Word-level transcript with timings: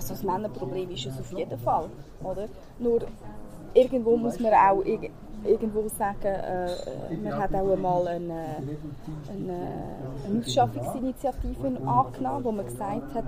also 0.00 0.14
das 0.14 0.22
Männerproblem 0.22 0.90
ist 0.90 1.06
es 1.06 1.20
auf 1.20 1.30
jeden 1.32 1.58
Fall, 1.58 1.90
oder? 2.22 2.48
Nur 2.78 3.00
irgendwo 3.74 4.16
muss 4.16 4.40
man 4.40 4.54
auch 4.54 4.82
irgendwo 5.44 5.88
sagen, 5.88 6.16
äh, 6.24 7.16
man 7.22 7.38
hat 7.38 7.54
auch 7.54 7.72
einmal 7.72 8.08
eine, 8.08 8.56
eine, 9.28 9.58
eine 10.26 10.40
Ausschaffungsinitiative 10.40 11.66
angenommen, 11.86 12.44
wo 12.44 12.52
man 12.52 12.66
gesagt 12.66 13.14
hat, 13.14 13.24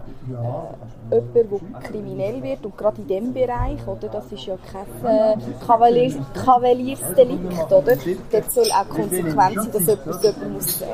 äh, 1.11 1.17
jemand, 1.17 1.63
der 1.63 1.81
kriminell 1.81 2.43
wird, 2.43 2.65
und 2.65 2.77
gerade 2.77 3.01
in 3.03 3.07
diesem 3.07 3.33
Bereich, 3.33 3.87
oder, 3.87 4.09
das 4.09 4.31
ist 4.33 4.47
ja 4.47 4.57
kein 4.71 5.11
äh, 5.11 5.37
Kavaliers, 5.67 6.15
Kavaliersdelikt, 6.45 7.73
oder? 7.73 7.97
Dort 8.31 8.53
soll 8.53 8.71
auch 8.73 8.89
Konsequenz 8.89 9.37
sein, 9.37 9.73
dass 9.73 9.87
jemand, 9.87 10.23
jemand 10.23 10.53
muss, 10.53 10.81
äh, 10.81 10.87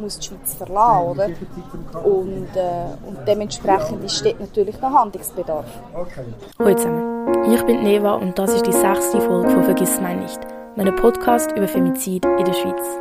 muss 0.00 0.18
die 0.18 0.26
Schweiz 0.26 0.54
verlassen 0.54 1.06
oder? 1.08 1.28
Und, 2.04 2.56
äh, 2.56 3.06
und 3.06 3.18
dementsprechend 3.26 4.04
ist 4.04 4.24
dort 4.24 4.40
natürlich 4.40 4.80
noch 4.80 4.92
Handlungsbedarf. 4.92 5.66
Hallo 6.58 6.74
zusammen, 6.74 7.52
ich 7.52 7.62
bin 7.64 7.82
Neva 7.82 8.14
und 8.14 8.38
das 8.38 8.54
ist 8.54 8.66
die 8.66 8.72
sechste 8.72 9.20
Folge 9.20 9.50
von 9.50 9.64
«Vergiss 9.64 10.00
mein 10.00 10.20
nicht», 10.20 10.55
meinem 10.76 10.94
Podcast 10.94 11.52
über 11.52 11.66
Femizid 11.66 12.24
in 12.38 12.44
der 12.44 12.52
Schweiz. 12.52 13.00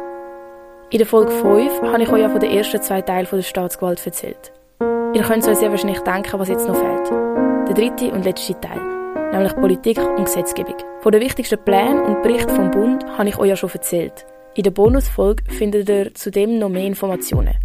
In 0.91 0.97
der 0.97 1.07
Folge 1.07 1.31
5 1.31 1.81
habe 1.81 2.03
ich 2.03 2.09
euch 2.09 2.21
ja 2.21 2.29
von 2.29 2.39
den 2.39 2.51
ersten 2.51 2.81
zwei 2.81 3.01
Teilen 3.01 3.27
der 3.29 3.41
Staatsgewalt 3.41 4.05
erzählt. 4.05 4.53
Ihr 5.13 5.21
könnt 5.21 5.45
euch 5.45 5.57
sehr 5.57 5.71
wahrscheinlich 5.71 5.99
denken, 5.99 6.39
was 6.39 6.47
jetzt 6.47 6.67
noch 6.67 6.75
fehlt. 6.75 7.09
Der 7.67 7.73
dritte 7.73 8.13
und 8.13 8.23
letzte 8.23 8.57
Teil, 8.61 8.79
nämlich 9.33 9.53
Politik 9.55 9.99
und 9.99 10.23
Gesetzgebung. 10.23 10.77
Von 11.01 11.11
den 11.11 11.21
wichtigsten 11.21 11.61
Plänen 11.65 12.01
und 12.01 12.23
Berichten 12.23 12.55
vom 12.55 12.71
Bund 12.71 13.05
habe 13.17 13.27
ich 13.27 13.37
euch 13.37 13.49
ja 13.49 13.55
schon 13.57 13.71
erzählt. 13.71 14.25
In 14.53 14.63
der 14.63 14.71
Bonusfolge 14.71 15.43
findet 15.51 15.89
ihr 15.89 16.13
zudem 16.13 16.59
noch 16.59 16.69
mehr 16.69 16.85
Informationen. 16.85 17.55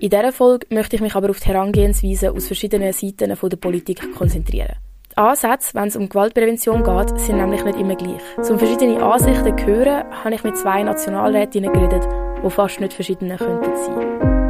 In 0.00 0.10
dieser 0.10 0.32
Folge 0.32 0.66
möchte 0.70 0.96
ich 0.96 1.02
mich 1.02 1.14
aber 1.14 1.30
auf 1.30 1.38
die 1.38 1.46
Herangehensweise 1.46 2.32
aus 2.32 2.48
verschiedenen 2.48 2.92
Seiten 2.92 3.28
der 3.28 3.56
Politik 3.56 4.12
konzentrieren. 4.12 4.76
Die 5.12 5.18
Ansätze, 5.18 5.74
wenn 5.74 5.88
es 5.88 5.96
um 5.96 6.08
Gewaltprävention 6.08 6.82
geht, 6.82 7.20
sind 7.20 7.36
nämlich 7.36 7.62
nicht 7.62 7.78
immer 7.78 7.96
gleich. 7.96 8.22
Um 8.38 8.58
verschiedene 8.58 9.02
Ansichten 9.02 9.58
zu 9.58 9.66
hören, 9.66 10.04
habe 10.24 10.34
ich 10.34 10.42
mit 10.42 10.56
zwei 10.56 10.82
Nationalrätinnen 10.82 11.70
geredet, 11.70 12.08
die 12.42 12.48
fast 12.50 12.80
nicht 12.80 12.94
verschiedene 12.94 13.36
könnten 13.36 13.76
sein. 13.76 14.42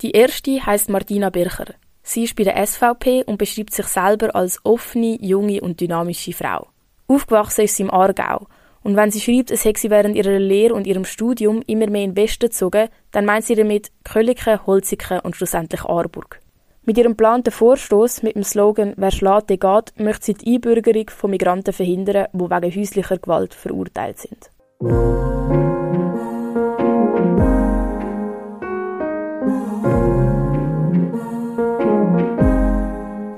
Die 0.00 0.12
erste 0.12 0.64
heißt 0.64 0.88
Martina 0.88 1.28
Bircher. 1.28 1.74
Sie 2.02 2.24
ist 2.24 2.34
bei 2.34 2.44
der 2.44 2.66
SVP 2.66 3.24
und 3.24 3.36
beschreibt 3.36 3.74
sich 3.74 3.88
selber 3.88 4.34
als 4.34 4.58
offene, 4.64 5.18
junge 5.20 5.60
und 5.60 5.82
dynamische 5.82 6.32
Frau. 6.32 6.68
Aufgewachsen 7.08 7.64
ist 7.64 7.76
sie 7.76 7.84
im 7.84 7.90
Aargau. 7.90 8.46
Und 8.82 8.94
wenn 8.94 9.10
sie 9.10 9.20
schreibt, 9.20 9.50
es 9.50 9.64
hätte 9.64 9.80
sie 9.80 9.90
während 9.90 10.14
ihrer 10.14 10.38
Lehre 10.38 10.74
und 10.74 10.86
ihrem 10.86 11.04
Studium 11.04 11.62
immer 11.66 11.88
mehr 11.88 12.04
in 12.04 12.14
den 12.14 12.22
Westen 12.22 12.46
gezogen, 12.46 12.88
dann 13.10 13.24
meint 13.24 13.44
sie 13.44 13.54
damit 13.54 13.90
Kölliken, 14.04 14.64
Holziken 14.66 15.20
und 15.20 15.34
schlussendlich 15.34 15.84
Aarburg. 15.84 16.40
Mit 16.84 16.96
ihrem 16.96 17.12
geplanten 17.12 17.50
Vorstoß 17.50 18.22
mit 18.22 18.34
dem 18.34 18.44
Slogan 18.44 18.94
«Wer 18.96 19.10
schlägt, 19.10 19.50
der 19.50 19.58
geht» 19.58 19.92
möchte 19.98 20.26
sie 20.26 20.34
die 20.34 20.54
Einbürgerung 20.54 21.10
von 21.10 21.30
Migranten 21.30 21.72
verhindern, 21.72 22.28
die 22.32 22.38
wegen 22.38 22.80
häuslicher 22.80 23.18
Gewalt 23.18 23.54
verurteilt 23.54 24.18
sind. 24.18 24.50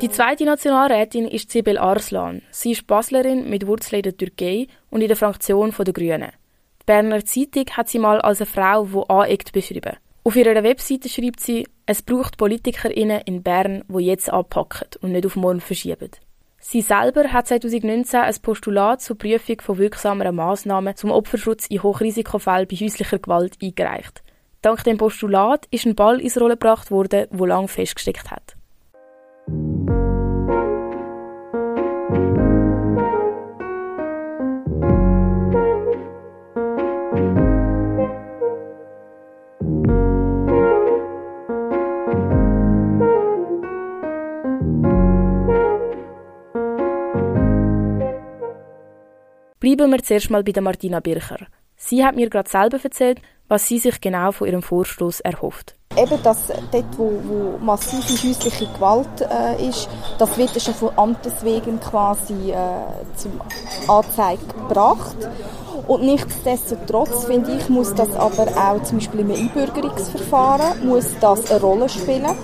Die 0.01 0.09
zweite 0.09 0.47
Nationalrätin 0.47 1.29
ist 1.29 1.51
Sibel 1.51 1.77
Arslan. 1.77 2.41
Sie 2.51 2.73
ist 2.73 2.87
Baslerin 2.87 3.51
mit 3.51 3.67
Wurzeln 3.67 3.99
in 3.99 4.05
der 4.05 4.17
Türkei 4.17 4.67
und 4.89 5.03
in 5.03 5.09
der 5.09 5.17
Fraktion 5.17 5.75
der 5.79 5.93
Grünen. 5.93 6.33
Die 6.81 6.87
Berner 6.87 7.23
Zeitung 7.23 7.67
hat 7.77 7.91
sie 7.91 7.99
mal 7.99 8.19
als 8.23 8.41
eine 8.41 8.47
Frau, 8.47 8.87
die 8.87 9.11
aneckt, 9.11 9.53
beschrieben. 9.53 9.99
Auf 10.25 10.37
ihrer 10.37 10.63
Webseite 10.63 11.11
schreibt 11.11 11.41
sie, 11.41 11.69
es 11.85 12.01
braucht 12.01 12.39
PolitikerInnen 12.39 13.21
in 13.27 13.43
Bern, 13.43 13.85
die 13.89 14.07
jetzt 14.07 14.33
anpacken 14.33 14.89
und 15.03 15.13
nicht 15.13 15.27
auf 15.27 15.37
morgen 15.37 15.61
verschieben. 15.61 16.13
Sie 16.59 16.81
selber 16.81 17.31
hat 17.31 17.49
2019 17.49 18.21
ein 18.21 18.35
Postulat 18.41 19.03
zur 19.03 19.19
Prüfung 19.19 19.61
von 19.61 19.77
wirksameren 19.77 20.35
Massnahmen 20.35 20.97
zum 20.97 21.11
Opferschutz 21.11 21.67
in 21.67 21.83
Hochrisikofällen 21.83 22.69
bei 22.69 22.77
häuslicher 22.77 23.19
Gewalt 23.19 23.59
eingereicht. 23.63 24.23
Dank 24.63 24.83
dem 24.85 24.97
Postulat 24.97 25.67
ist 25.71 25.85
ein 25.85 25.95
Ball 25.95 26.23
ins 26.23 26.41
Rollen 26.41 26.59
gebracht 26.59 26.91
worden, 26.91 27.27
wo 27.31 27.45
lang 27.45 27.69
festgesteckt 27.69 28.31
hat. 28.31 28.57
Bleiben 49.61 49.91
wir 49.91 50.03
zuerst 50.03 50.31
mal 50.31 50.43
bei 50.43 50.53
der 50.53 50.63
Martina 50.63 51.01
Bircher. 51.01 51.47
Sie 51.77 52.03
hat 52.03 52.17
mir 52.17 52.31
gerade 52.31 52.49
selber 52.49 52.79
erzählt, 52.83 53.21
was 53.47 53.69
sie 53.69 53.79
sich 53.79 54.01
genau 54.01 54.33
von 54.33 54.49
ihrem 54.49 54.63
Vorstoß 54.63 55.21
erhofft. 55.21 55.77
Eben, 55.99 56.23
dass 56.23 56.47
dort, 56.47 56.99
wo, 56.99 57.21
wo 57.25 57.59
massive 57.59 58.27
häusliche 58.27 58.67
Gewalt 58.73 59.21
äh, 59.21 59.69
ist, 59.69 59.87
das 60.19 60.39
wird 60.39 60.63
schon 60.63 60.73
von 60.73 60.97
Amtes 60.97 61.45
wegen 61.45 61.79
quasi 61.79 62.53
äh, 62.53 63.17
zum 63.17 63.39
Anzeige 63.87 64.47
gebracht. 64.47 65.17
Und 65.87 66.05
nichtsdestotrotz 66.05 67.25
finde 67.27 67.57
ich, 67.57 67.69
muss 67.69 67.93
das 67.95 68.15
aber 68.15 68.47
auch 68.57 68.83
zum 68.85 68.99
Beispiel 68.99 69.21
im 69.21 69.33
Einbürgerungsverfahren 69.33 70.87
muss 70.87 71.07
das 71.21 71.51
eine 71.51 71.61
Rolle 71.61 71.89
spielen. 71.89 72.35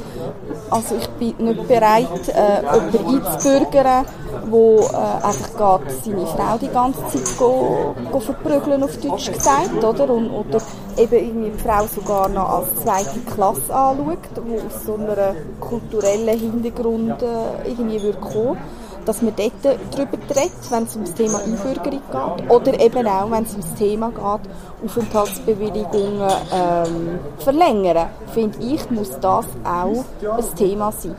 Also 0.69 0.97
ich 0.97 1.07
bin 1.11 1.47
nicht 1.47 1.69
bereit, 1.69 2.29
äh, 2.29 2.63
jemanden 2.63 3.25
einzubürgern, 3.25 4.05
wo 4.49 4.81
äh, 4.81 5.27
einfach 5.27 5.81
geht, 5.83 6.05
seine 6.05 6.27
Frau 6.27 6.59
die 6.61 6.69
ganze 6.69 7.01
Zeit 7.09 7.39
go, 7.39 7.95
go 8.11 8.21
verprügeln, 8.21 8.83
auf 8.83 8.97
Deutsch 8.99 9.33
gesagt, 9.33 9.83
oder? 9.83 10.11
Und, 10.11 10.31
oder 10.31 10.61
eben 10.97 11.15
irgendwie 11.15 11.51
die 11.51 11.59
Frau 11.59 11.87
sogar 11.87 12.29
noch 12.29 12.49
als 12.49 12.75
zweite 12.83 13.21
Klasse 13.35 13.75
anschaut, 13.75 14.19
wo 14.45 14.57
aus 14.57 14.85
so 14.85 14.95
einem 14.95 15.37
kulturellen 15.61 16.39
Hintergrund 16.39 17.23
äh, 17.23 17.69
irgendwie 17.69 18.03
würde 18.03 18.19
kommen 18.19 18.59
dass 19.07 19.23
man 19.23 19.35
dort 19.37 19.53
darüber 19.93 20.19
redet, 20.35 20.71
wenn 20.71 20.83
es 20.83 20.97
um 20.97 21.05
das 21.05 21.15
Thema 21.15 21.39
Einbürgerung 21.39 22.01
geht. 22.11 22.51
Oder 22.51 22.81
eben 22.81 23.07
auch, 23.07 23.31
wenn 23.31 23.45
es 23.45 23.55
um 23.55 23.61
das 23.61 23.75
Thema 23.75 24.11
geht, 24.11 24.85
Aufenthaltsbewilligungen 24.85 26.31
ähm, 26.53 27.19
verlängern. 27.39 28.09
Finde 28.35 28.59
ich, 28.59 28.91
muss 28.91 29.11
das 29.21 29.47
auch 29.65 30.05
ein 30.23 30.57
Thema 30.57 30.93
sein. 30.93 31.15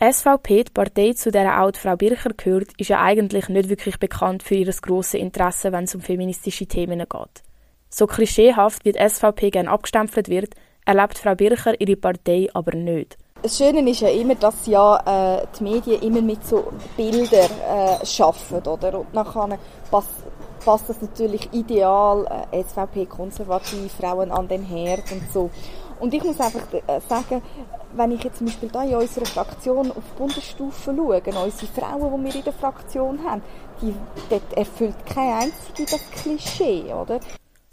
Die 0.00 0.12
SVP, 0.12 0.62
die 0.62 0.70
Partei, 0.70 1.12
zu 1.12 1.32
der 1.32 1.60
auch 1.60 1.72
Frau 1.74 1.96
Bircher 1.96 2.30
gehört, 2.36 2.68
ist 2.76 2.88
ja 2.88 3.02
eigentlich 3.02 3.48
nicht 3.48 3.68
wirklich 3.68 3.98
bekannt 3.98 4.44
für 4.44 4.54
ihr 4.54 4.72
grosses 4.80 5.14
Interesse, 5.14 5.72
wenn 5.72 5.84
es 5.84 5.94
um 5.96 6.00
feministische 6.00 6.66
Themen 6.66 7.00
geht. 7.00 7.42
So 7.88 8.06
klischeehaft 8.06 8.84
wie 8.84 8.92
die 8.92 9.08
SVP 9.08 9.50
gerne 9.50 9.70
abgestempelt 9.70 10.28
wird, 10.28 10.54
erlebt 10.86 11.18
Frau 11.18 11.34
Bircher 11.34 11.80
ihre 11.80 11.96
Partei 11.96 12.48
aber 12.54 12.76
nicht. 12.76 13.18
Das 13.42 13.58
Schöne 13.58 13.88
ist 13.90 14.00
ja 14.00 14.08
immer, 14.08 14.36
dass 14.36 14.66
ja 14.66 15.40
äh, 15.40 15.46
die 15.58 15.64
Medien 15.64 16.02
immer 16.02 16.20
mit 16.20 16.44
so 16.46 16.72
Bildern 16.96 17.50
äh, 17.68 18.06
schaffen, 18.06 18.58
oder? 18.58 19.00
Und 19.00 19.12
nachher 19.14 19.58
passt, 20.64 20.88
das 20.88 21.00
natürlich 21.00 21.48
ideal, 21.52 22.46
äh, 22.50 22.62
SVP, 22.62 23.06
konservativ, 23.06 23.92
Frauen 23.92 24.30
an 24.30 24.48
den 24.48 24.62
Herd 24.62 25.10
und 25.12 25.22
so. 25.32 25.50
Und 26.00 26.14
ich 26.14 26.22
muss 26.22 26.40
einfach 26.40 26.72
äh, 26.72 27.00
sagen, 27.08 27.42
wenn 27.94 28.12
ich 28.12 28.22
jetzt 28.22 28.38
zum 28.38 28.46
Beispiel 28.46 28.68
da 28.68 28.84
in 28.84 28.94
unserer 28.94 29.26
Fraktion 29.26 29.90
auf 29.90 30.04
Bundesstufe 30.16 30.94
schaue, 30.94 31.22
unsere 31.24 31.72
Frauen, 31.72 32.24
die 32.24 32.24
wir 32.24 32.34
in 32.36 32.44
der 32.44 32.52
Fraktion 32.52 33.18
haben, 33.24 33.42
die, 33.80 33.94
dort 34.30 34.52
erfüllt 34.56 34.94
keine 35.06 35.34
einzige 35.34 35.90
das 35.90 36.10
Klischee, 36.10 36.92
oder? 36.92 37.20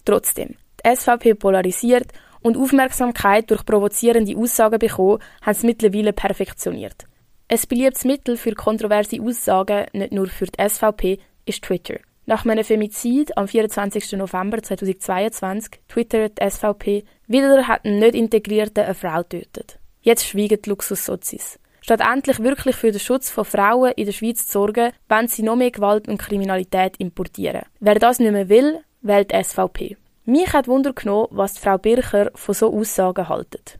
Trotzdem, 0.05 0.55
die 0.83 0.95
SVP 0.95 1.35
polarisiert 1.35 2.11
und 2.41 2.57
Aufmerksamkeit 2.57 3.49
durch 3.49 3.65
provozierende 3.65 4.37
Aussagen 4.37 4.79
bekommen, 4.79 5.19
haben 5.41 5.55
sie 5.55 5.65
mittlerweile 5.67 6.13
perfektioniert. 6.13 7.05
Ein 7.47 7.59
beliebtes 7.69 8.05
Mittel 8.05 8.37
für 8.37 8.53
kontroverse 8.53 9.21
Aussagen, 9.21 9.85
nicht 9.93 10.11
nur 10.11 10.27
für 10.27 10.45
die 10.45 10.67
SVP, 10.67 11.19
ist 11.45 11.63
Twitter. 11.63 11.99
Nach 12.27 12.43
einem 12.43 12.63
Femizid 12.63 13.37
am 13.37 13.47
24. 13.47 14.13
November 14.13 14.61
2022 14.61 15.79
twittert 15.87 16.39
die 16.39 16.49
SVP, 16.49 17.03
wieder 17.27 17.67
hat 17.67 17.85
ein 17.85 17.99
nicht 17.99 18.15
integrierter 18.15 18.83
eine 18.83 18.95
Frau 18.95 19.21
tötet. 19.21 19.77
Jetzt 20.01 20.25
schweigen 20.25 20.59
die 20.59 20.69
Luxussozis. 20.69 21.59
Statt 21.81 22.01
endlich 22.01 22.39
wirklich 22.39 22.75
für 22.75 22.91
den 22.91 22.99
Schutz 22.99 23.29
von 23.29 23.45
Frauen 23.45 23.91
in 23.95 24.07
der 24.07 24.11
Schweiz 24.11 24.47
zu 24.47 24.53
sorgen, 24.53 24.91
wollen 25.07 25.27
sie 25.27 25.43
noch 25.43 25.55
mehr 25.55 25.69
Gewalt 25.69 26.07
und 26.07 26.17
Kriminalität 26.17 26.97
importieren. 26.97 27.61
Wer 27.79 27.99
das 27.99 28.17
nicht 28.17 28.31
mehr 28.31 28.49
will, 28.49 28.79
wählt 29.01 29.31
die 29.31 29.43
SVP. 29.43 29.95
Mich 30.25 30.51
hat 30.51 30.67
Wunder 30.67 30.93
genommen, 30.93 31.27
was 31.29 31.59
Frau 31.59 31.77
Bircher 31.77 32.31
von 32.33 32.55
so 32.55 32.73
Aussagen 32.73 33.29
haltet. 33.29 33.77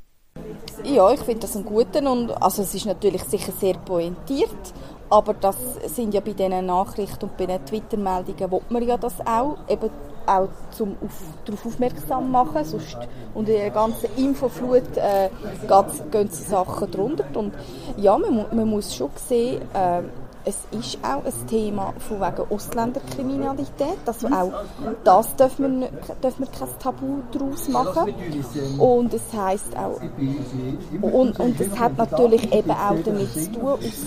Ja, 0.84 1.12
ich 1.12 1.22
finde 1.22 1.42
das 1.42 1.56
einen 1.56 1.66
guten 1.66 2.06
und 2.06 2.30
also 2.30 2.62
es 2.62 2.76
ist 2.76 2.86
natürlich 2.86 3.24
sicher 3.24 3.52
sehr 3.60 3.74
pointiert 3.74 4.52
Aber 5.10 5.34
das 5.34 5.56
sind 5.88 6.14
ja 6.14 6.20
bei 6.20 6.34
diesen 6.34 6.66
Nachrichten 6.66 7.26
und 7.26 7.38
bei 7.38 7.46
den 7.46 7.64
Twitter-Meldungen, 7.64 8.52
will 8.52 8.62
man 8.70 8.84
ja 8.84 8.98
das 8.98 9.14
auch, 9.26 9.58
eben 9.68 9.90
auch 10.26 10.48
zum 10.72 10.96
auf, 11.04 11.22
darauf 11.46 11.66
aufmerksam 11.66 12.32
machen, 12.32 12.64
sonst 12.64 12.98
unter 13.34 13.52
der 13.52 13.70
ganzen 13.70 14.10
Infoflut 14.18 14.98
äh, 14.98 15.30
gehen 16.12 16.30
Sachen 16.32 16.90
drunter. 16.90 17.26
Und 17.36 17.54
ja, 17.98 18.18
man, 18.18 18.46
man 18.52 18.68
muss 18.68 18.96
schon 18.96 19.12
sehen, 19.16 19.62
äh, 19.74 20.02
es 20.46 20.58
ist 20.72 21.00
auch 21.04 21.26
ein 21.26 21.48
Thema 21.48 21.94
von 22.08 22.22
wegen 22.22 22.52
Ausländerkriminalität. 22.52 23.98
Also 24.06 24.28
auch 24.28 24.54
das 25.04 25.36
darf 25.36 25.60
man 25.60 25.82
kein 25.82 26.80
Tabu 26.80 27.22
daraus 27.32 27.68
machen. 27.70 28.14
Und 28.78 29.14
es 29.14 29.34
heißt 29.34 29.76
auch, 29.76 30.00
und, 31.02 31.40
und 31.40 31.60
es 31.60 31.80
hat 31.80 31.98
natürlich 31.98 32.54
eben 32.54 32.72
auch 32.72 32.96
damit 33.04 33.34
zu 33.34 33.52
tun, 33.52 33.66
aus, 33.66 34.06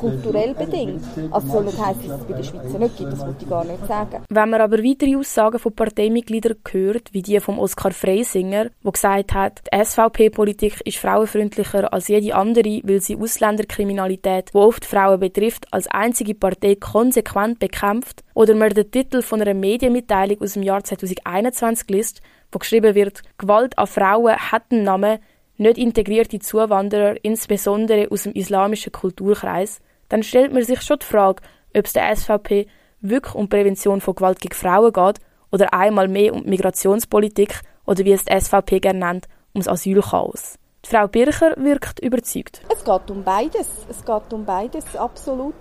kulturell 0.00 0.54
bedingt. 0.54 1.04
Also 1.30 1.48
soll 1.48 1.64
nicht 1.64 1.78
heißen, 1.78 2.08
dass 2.08 2.20
es 2.20 2.26
bei 2.26 2.34
den 2.34 2.44
Schweizer 2.44 2.78
nicht 2.78 2.96
gibt, 2.96 3.12
das 3.12 3.20
wollte 3.20 3.36
ich 3.44 3.48
gar 3.48 3.64
nicht 3.64 3.86
sagen. 3.86 4.24
Wenn 4.28 4.50
man 4.50 4.60
aber 4.60 4.78
weitere 4.78 5.16
Aussagen 5.16 5.58
von 5.58 5.74
Parteimitgliedern 5.74 6.56
hört, 6.70 7.12
wie 7.12 7.22
die 7.22 7.40
von 7.40 7.58
Oskar 7.58 7.92
Freisinger, 7.92 8.66
der 8.84 8.92
gesagt 8.92 9.34
hat, 9.34 9.62
die 9.72 9.84
SVP-Politik 9.84 10.80
ist 10.84 10.98
frauenfreundlicher 10.98 11.92
als 11.92 12.08
jede 12.08 12.34
andere, 12.34 12.80
weil 12.84 13.00
sie 13.00 13.16
Ausländerkriminalität, 13.16 14.50
die 14.54 14.58
oft 14.58 14.84
Frauen 14.86 15.20
betrifft, 15.20 15.72
als 15.72 15.86
einzige 15.88 16.34
Partei 16.34 16.76
konsequent 16.76 17.58
bekämpft, 17.58 18.24
oder 18.34 18.54
man 18.54 18.70
den 18.70 18.90
Titel 18.90 19.22
von 19.22 19.40
einer 19.40 19.54
Medienmitteilung 19.54 20.40
aus 20.40 20.54
dem 20.54 20.62
Jahr 20.62 20.82
2021 20.82 21.88
liest, 21.90 22.22
wo 22.52 22.58
geschrieben 22.58 22.94
wird, 22.94 23.22
Gewalt 23.38 23.76
an 23.78 23.86
Frauen 23.86 24.36
hat 24.36 24.64
einen 24.70 24.84
Namen, 24.84 25.18
nicht 25.58 25.78
integrierte 25.78 26.38
Zuwanderer, 26.38 27.16
insbesondere 27.22 28.10
aus 28.10 28.24
dem 28.24 28.32
islamischen 28.32 28.92
Kulturkreis, 28.92 29.80
dann 30.08 30.22
stellt 30.22 30.52
man 30.52 30.62
sich 30.62 30.82
schon 30.82 30.98
die 30.98 31.06
Frage, 31.06 31.42
ob 31.74 31.84
es 31.84 31.92
der 31.92 32.14
SVP 32.14 32.66
wirklich 33.00 33.34
um 33.34 33.48
Prävention 33.48 34.00
von 34.00 34.14
Gewalt 34.14 34.40
gegen 34.40 34.54
Frauen 34.54 34.92
geht 34.92 35.18
oder 35.50 35.72
einmal 35.72 36.08
mehr 36.08 36.34
um 36.34 36.44
Migrationspolitik 36.44 37.60
oder 37.86 38.04
wie 38.04 38.12
es 38.12 38.24
die 38.24 38.38
SVP 38.38 38.80
gerne 38.80 38.98
nennt, 38.98 39.28
ums 39.54 39.68
Asylchaos. 39.68 40.58
Frau 40.88 41.08
Bircher 41.08 41.52
wirkt 41.56 41.98
überzeugt. 41.98 42.60
Es 42.72 42.84
geht 42.84 43.10
um 43.10 43.24
beides. 43.24 43.66
Es 43.88 44.04
geht 44.04 44.32
um 44.32 44.44
beides, 44.44 44.94
absolut. 44.94 45.56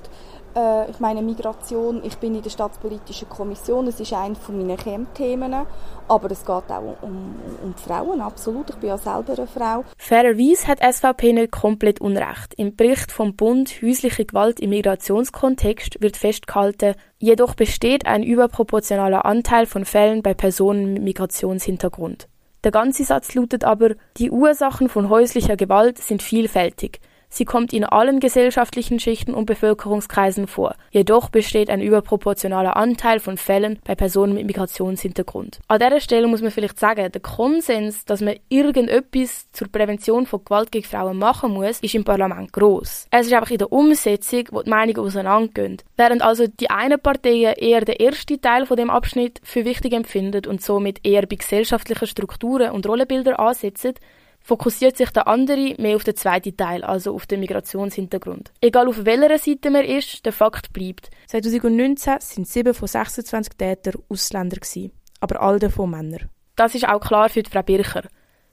Äh, 0.55 0.91
ich 0.91 0.99
meine 0.99 1.23
Migration, 1.23 2.03
ich 2.03 2.15
bin 2.17 2.35
in 2.35 2.43
der 2.43 2.51
Staatspolitischen 2.51 3.27
Kommission, 3.27 3.87
es 3.87 3.99
ist 3.99 4.13
eines 4.13 4.37
meiner 4.49 4.77
Kernthemen, 4.77 5.65
aber 6.07 6.29
es 6.29 6.45
geht 6.45 6.69
auch 6.69 6.97
um, 7.01 7.37
um 7.63 7.73
Frauen, 7.73 8.21
absolut. 8.21 8.69
Ich 8.69 8.75
bin 8.75 8.89
ja 8.89 8.99
selber 8.99 9.33
eine 9.33 9.47
Frau. 9.47 9.83
Fairerweise 9.97 10.67
hat 10.67 10.93
SVP 10.93 11.33
nicht 11.33 11.51
komplett 11.51 12.01
Unrecht. 12.01 12.53
Im 12.57 12.75
Bericht 12.75 13.11
vom 13.11 13.35
Bund 13.35 13.81
Häusliche 13.81 14.25
Gewalt 14.25 14.59
im 14.59 14.69
Migrationskontext 14.69 16.03
wird 16.03 16.17
festgehalten, 16.17 16.93
jedoch 17.17 17.55
besteht 17.55 18.05
ein 18.05 18.21
überproportionaler 18.21 19.25
Anteil 19.25 19.65
von 19.65 19.85
Fällen 19.85 20.21
bei 20.21 20.35
Personen 20.35 20.93
mit 20.93 21.01
Migrationshintergrund. 21.01 22.27
Der 22.65 22.71
ganze 22.71 23.03
Satz 23.05 23.35
lautet 23.35 23.63
aber, 23.63 23.91
die 24.17 24.31
Ursachen 24.31 24.89
von 24.89 25.07
häuslicher 25.07 25.55
Gewalt 25.55 25.99
sind 25.99 26.23
vielfältig. 26.23 26.99
Sie 27.35 27.43
kommt 27.43 27.73
in 27.73 27.83
allen 27.83 28.21
gesellschaftlichen 28.21 28.97
Schichten 28.97 29.33
und 29.33 29.45
Bevölkerungskreisen 29.45 30.47
vor. 30.47 30.73
Jedoch 30.91 31.27
besteht 31.27 31.69
ein 31.69 31.81
überproportionaler 31.81 32.77
Anteil 32.77 33.19
von 33.19 33.35
Fällen 33.35 33.77
bei 33.83 33.93
Personen 33.93 34.35
mit 34.35 34.45
Migrationshintergrund. 34.45 35.59
An 35.67 35.79
dieser 35.79 35.99
Stelle 35.99 36.27
muss 36.27 36.41
man 36.41 36.51
vielleicht 36.51 36.79
sagen, 36.79 37.11
der 37.11 37.21
Konsens, 37.21 38.05
dass 38.05 38.21
man 38.21 38.37
irgendetwas 38.47 39.51
zur 39.51 39.67
Prävention 39.67 40.25
von 40.25 40.45
Gewalt 40.45 40.71
gegen 40.71 40.87
Frauen 40.87 41.17
machen 41.17 41.51
muss, 41.51 41.81
ist 41.81 41.93
im 41.93 42.05
Parlament 42.05 42.53
groß. 42.53 43.07
Es 43.11 43.27
ist 43.27 43.33
einfach 43.33 43.51
in 43.51 43.57
der 43.57 43.73
Umsetzung, 43.73 44.45
wo 44.51 44.61
die 44.61 44.69
Meinungen 44.69 44.99
auseinandergehen. 44.99 45.79
Während 45.97 46.21
also 46.21 46.47
die 46.47 46.69
eine 46.69 46.97
Partei 46.97 47.53
eher 47.57 47.81
den 47.81 47.97
ersten 47.97 48.39
Teil 48.39 48.65
von 48.65 48.77
dem 48.77 48.89
Abschnitt 48.89 49.41
für 49.43 49.65
wichtig 49.65 49.91
empfindet 49.91 50.47
und 50.47 50.61
somit 50.61 51.05
eher 51.05 51.27
bei 51.27 51.35
gesellschaftlichen 51.35 52.07
Strukturen 52.07 52.71
und 52.71 52.87
Rollenbildern 52.87 53.35
ansetzt, 53.35 53.99
fokussiert 54.45 54.95
sich 54.95 55.09
der 55.09 55.27
andere 55.27 55.73
mehr 55.79 55.95
auf 55.95 56.03
den 56.03 56.15
zweiten 56.15 56.55
Teil, 56.55 56.83
also 56.83 57.15
auf 57.15 57.25
den 57.25 57.39
Migrationshintergrund. 57.39 58.51
Egal 58.61 58.87
auf 58.87 59.03
welcher 59.03 59.39
Seite 59.39 59.71
man 59.71 59.83
ist, 59.83 60.23
der 60.23 60.33
Fakt 60.33 60.71
bleibt. 60.71 61.09
2019 61.27 62.17
sind 62.19 62.47
sieben 62.47 62.75
von 62.75 62.87
26 62.87 63.57
Tätern 63.57 64.01
Ausländer 64.07 64.57
gewesen, 64.57 64.91
aber 65.19 65.41
all 65.41 65.57
davon 65.57 65.89
Männer. 65.89 66.19
Das 66.55 66.75
ist 66.75 66.87
auch 66.87 66.99
klar 66.99 67.27
für 67.29 67.41
die 67.41 67.49
Frau 67.49 67.63
Bircher. 67.63 68.03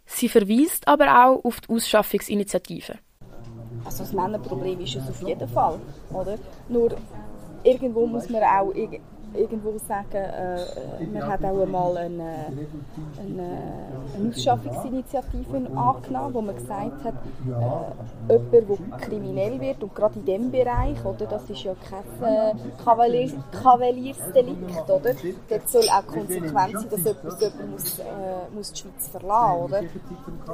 Sie 0.07 0.31
verweist 0.31 0.89
aber 0.89 1.27
auch 1.27 1.45
auf 1.45 1.61
die 1.61 1.75
Ausschaffungsinitiative. 1.75 2.95
Also 3.85 4.05
das 4.05 4.13
Männerproblem 4.15 4.81
ist 4.81 4.97
es 4.97 5.09
auf 5.11 5.23
jeden 5.29 5.49
Fall, 5.49 5.79
oder? 6.11 6.39
Nur 6.71 6.97
irgendwo 7.65 8.07
muss 8.07 8.31
man 8.31 8.43
auch 8.43 8.73
irgendwo 9.35 9.79
sagen, 9.79 10.15
äh, 10.15 11.07
man 11.13 11.27
hat 11.27 11.45
auch 11.45 11.63
einmal 11.63 11.97
eine, 11.97 12.47
eine, 13.19 13.49
eine 14.17 14.29
Ausschaffungsinitiative 14.31 15.71
angenommen, 15.75 16.35
wo 16.35 16.41
man 16.41 16.55
gesagt 16.55 17.05
hat, 17.05 17.15
äh, 18.29 18.33
jemand, 18.33 18.53
der 18.53 18.99
kriminell 18.99 19.61
wird, 19.61 19.83
und 19.83 19.95
gerade 19.95 20.19
in 20.19 20.25
diesem 20.25 20.51
Bereich, 20.51 21.05
oder, 21.05 21.27
das 21.27 21.49
ist 21.51 21.63
ja 21.63 21.75
kein 21.89 22.29
äh, 22.29 22.55
Kavalier, 22.85 23.33
Kavaliersdelikt, 23.63 24.91
oder? 24.91 25.15
Dort 25.49 25.69
soll 25.69 25.89
auch 25.89 26.07
konsequent 26.07 26.55
sein, 26.55 26.89
dass 26.91 27.05
jemand, 27.05 27.41
jemand 27.41 27.71
muss, 27.71 27.99
äh, 27.99 28.05
muss 28.55 28.73
die 28.73 28.81
Schweiz 28.81 29.09
verlassen 29.09 29.63
oder? 29.63 29.81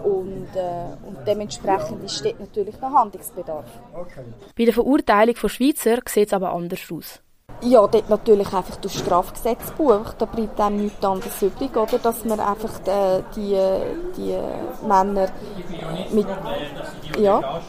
Und, 0.05 0.49
äh, 0.55 1.07
und 1.07 1.19
dementsprechend 1.27 2.05
ist 2.05 2.25
dort 2.25 2.41
natürlich 2.41 2.81
noch 2.81 2.93
Handlungsbedarf. 2.93 3.67
Bei 4.57 4.65
der 4.65 4.75
Verurteilung 4.75 5.37
von 5.37 5.51
Schweizer 5.51 5.99
sieht 6.07 6.29
es 6.29 6.33
aber 6.33 6.53
anders 6.53 6.81
aus. 6.91 7.21
Ja, 7.61 7.87
dort 7.89 8.09
natürlich 8.09 8.53
einfach 8.53 8.77
durch 8.77 8.95
Strafgesetzbuch. 8.95 10.15
Da 10.17 10.27
bleibt 10.27 10.61
einem 10.61 10.85
nichts 10.85 11.05
anderes 11.05 11.43
übrig, 11.43 11.77
oder? 11.77 11.99
Dass 11.99 12.25
man 12.25 12.39
einfach 12.39 12.71
die, 12.85 13.21
die, 13.35 13.59
die 14.17 14.87
Männer 14.87 15.29
mit, 16.13 16.27
ja, 17.19 17.61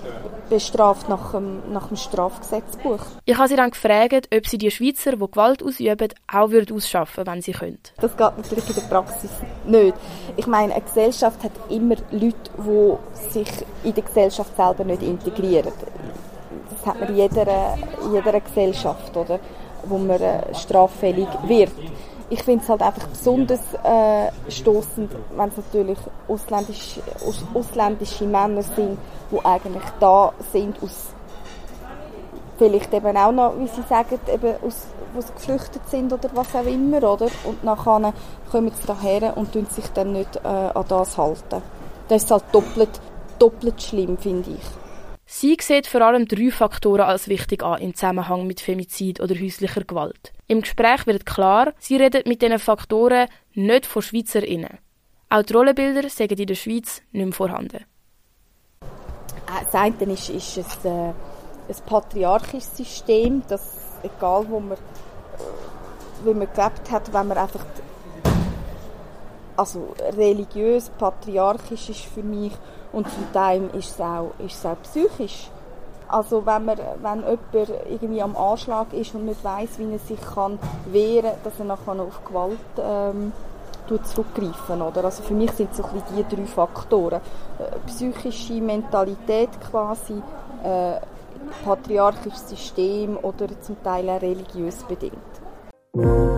bestraft 0.47 1.09
nach 1.09 1.31
dem, 1.31 1.73
nach 1.73 1.87
dem 1.87 1.97
Strafgesetzbuch. 1.97 2.99
Ich 3.25 3.35
habe 3.35 3.47
sie 3.47 3.55
dann 3.55 3.71
gefragt, 3.71 4.29
ob 4.33 4.47
sie 4.47 4.59
die 4.59 4.69
Schweizer, 4.69 5.13
die 5.13 5.17
Gewalt 5.17 5.63
ausüben, 5.63 6.09
auch 6.31 6.51
ausschaffen 6.71 7.25
wenn 7.25 7.41
sie 7.41 7.53
können. 7.53 7.79
Das 7.99 8.15
geht 8.15 8.37
natürlich 8.37 8.69
in 8.69 8.75
der 8.75 8.81
Praxis 8.81 9.31
nicht. 9.65 9.95
Ich 10.37 10.45
meine, 10.45 10.73
eine 10.73 10.83
Gesellschaft 10.83 11.43
hat 11.43 11.51
immer 11.69 11.95
Leute, 12.11 12.35
die 12.57 13.31
sich 13.31 13.49
in 13.83 13.95
der 13.95 14.03
Gesellschaft 14.03 14.55
selber 14.55 14.83
nicht 14.83 15.01
integrieren. 15.01 15.73
Das 16.69 16.85
hat 16.85 16.99
man 16.99 17.09
in 17.09 17.15
jeder, 17.15 17.75
in 18.03 18.13
jeder 18.13 18.39
Gesellschaft, 18.39 19.17
oder? 19.17 19.39
Wo 19.85 19.97
man 19.97 20.21
äh, 20.21 20.53
straffällig 20.55 21.27
wird. 21.47 21.71
Ich 22.29 22.43
finde 22.43 22.63
es 22.63 22.69
halt 22.69 22.81
einfach 22.81 23.07
besonders 23.07 23.61
äh, 23.83 24.31
stoßend, 24.51 25.11
wenn 25.35 25.49
es 25.49 25.57
natürlich 25.57 25.97
ausländisch, 26.27 26.99
aus, 27.27 27.43
ausländische 27.53 28.25
Männer 28.25 28.61
sind, 28.61 28.97
die 29.31 29.45
eigentlich 29.45 29.83
da 29.99 30.31
sind 30.51 30.81
aus 30.83 31.13
vielleicht 32.59 32.93
eben 32.93 33.17
auch 33.17 33.31
noch, 33.31 33.57
wie 33.57 33.67
sie 33.67 33.81
sagen, 33.87 34.19
eben 34.31 34.55
aus, 34.61 34.85
wo 35.13 35.21
sie 35.21 35.33
geflüchtet 35.33 35.81
sind 35.89 36.13
oder 36.13 36.29
was 36.33 36.53
auch 36.53 36.65
immer, 36.65 36.97
oder? 36.97 37.27
Und 37.45 37.63
nachher 37.63 38.13
kommen 38.51 38.71
sie 38.71 38.85
daher 38.85 39.35
und 39.35 39.53
tun 39.53 39.65
sich 39.65 39.87
dann 39.93 40.11
nicht 40.11 40.35
äh, 40.35 40.47
an 40.47 40.85
das 40.87 41.17
halten. 41.17 41.61
Das 42.09 42.23
ist 42.23 42.31
halt 42.31 42.43
doppelt, 42.51 42.99
doppelt 43.39 43.81
schlimm, 43.81 44.17
finde 44.17 44.51
ich. 44.51 44.88
Sie 45.31 45.55
sieht 45.61 45.85
vor 45.85 46.01
allem 46.01 46.27
drei 46.27 46.49
Faktoren 46.49 47.01
als 47.01 47.27
wichtig 47.27 47.61
an 47.61 47.79
im 47.79 47.93
Zusammenhang 47.93 48.47
mit 48.47 48.61
Femizid 48.61 49.21
oder 49.21 49.35
häuslicher 49.35 49.83
Gewalt. 49.83 50.33
Im 50.47 50.61
Gespräch 50.61 51.05
wird 51.05 51.27
klar, 51.27 51.73
sie 51.77 51.97
redet 51.97 52.25
mit 52.25 52.41
diesen 52.41 52.57
Faktoren 52.57 53.27
nicht 53.53 53.85
von 53.85 54.01
SchweizerInnen. 54.01 54.79
Auch 55.29 55.43
die 55.43 55.53
Rollenbilder 55.53 56.09
sind 56.09 56.31
in 56.31 56.47
der 56.47 56.55
Schweiz 56.55 57.03
nicht 57.11 57.25
mehr 57.25 57.31
vorhanden. 57.31 57.85
Äh, 58.81 59.65
das 59.71 59.75
eine 59.75 60.13
ist, 60.13 60.29
ist 60.29 60.57
ein, 60.83 60.91
äh, 60.91 61.13
ein 61.69 61.85
patriarchisches 61.85 62.75
System, 62.77 63.43
das 63.47 63.77
egal 64.01 64.47
wo 64.49 64.59
man, 64.59 64.77
äh, 64.79 66.25
wie 66.25 66.33
man 66.33 66.51
gelebt 66.51 66.89
hat, 66.89 67.13
wenn 67.13 67.27
man 67.27 67.37
einfach 67.37 67.63
also 69.59 69.93
religiös, 70.17 70.89
patriarchisch 70.97 71.89
ist 71.89 72.05
für 72.05 72.23
mich 72.23 72.53
und 72.93 73.09
zum 73.09 73.31
Teil 73.33 73.69
ist 73.77 73.91
es 73.91 74.01
auch, 74.01 74.31
ist 74.39 74.55
es 74.55 74.65
auch 74.65 74.77
psychisch. 74.83 75.49
Also 76.07 76.45
wenn, 76.45 76.65
man, 76.65 76.77
wenn 76.77 77.19
jemand 77.19 77.71
irgendwie 77.89 78.21
am 78.21 78.35
Anschlag 78.37 78.93
ist 78.93 79.13
und 79.13 79.25
nicht 79.25 79.43
weiß, 79.43 79.77
wie 79.77 79.91
er 79.91 79.99
sich 79.99 80.19
kann 80.21 80.57
wehren 80.91 81.23
kann, 81.23 81.39
dass 81.43 81.59
er 81.59 81.65
nachher 81.65 82.01
auf 82.01 82.23
Gewalt 82.25 82.57
ähm, 82.79 83.33
zurückgreifen 83.87 84.81
oder? 84.81 85.03
Also 85.03 85.23
für 85.23 85.33
mich 85.33 85.51
sind 85.51 85.71
es 85.71 85.77
so 85.77 85.83
die 86.15 86.35
drei 86.35 86.45
Faktoren. 86.45 87.21
Äh, 87.59 87.77
psychische 87.85 88.53
Mentalität 88.53 89.49
quasi, 89.69 90.21
äh, 90.63 90.99
patriarchisches 91.65 92.49
System 92.49 93.17
oder 93.21 93.47
zum 93.61 93.81
Teil 93.83 94.09
auch 94.09 94.21
religiös 94.21 94.83
bedingt. 94.83 96.28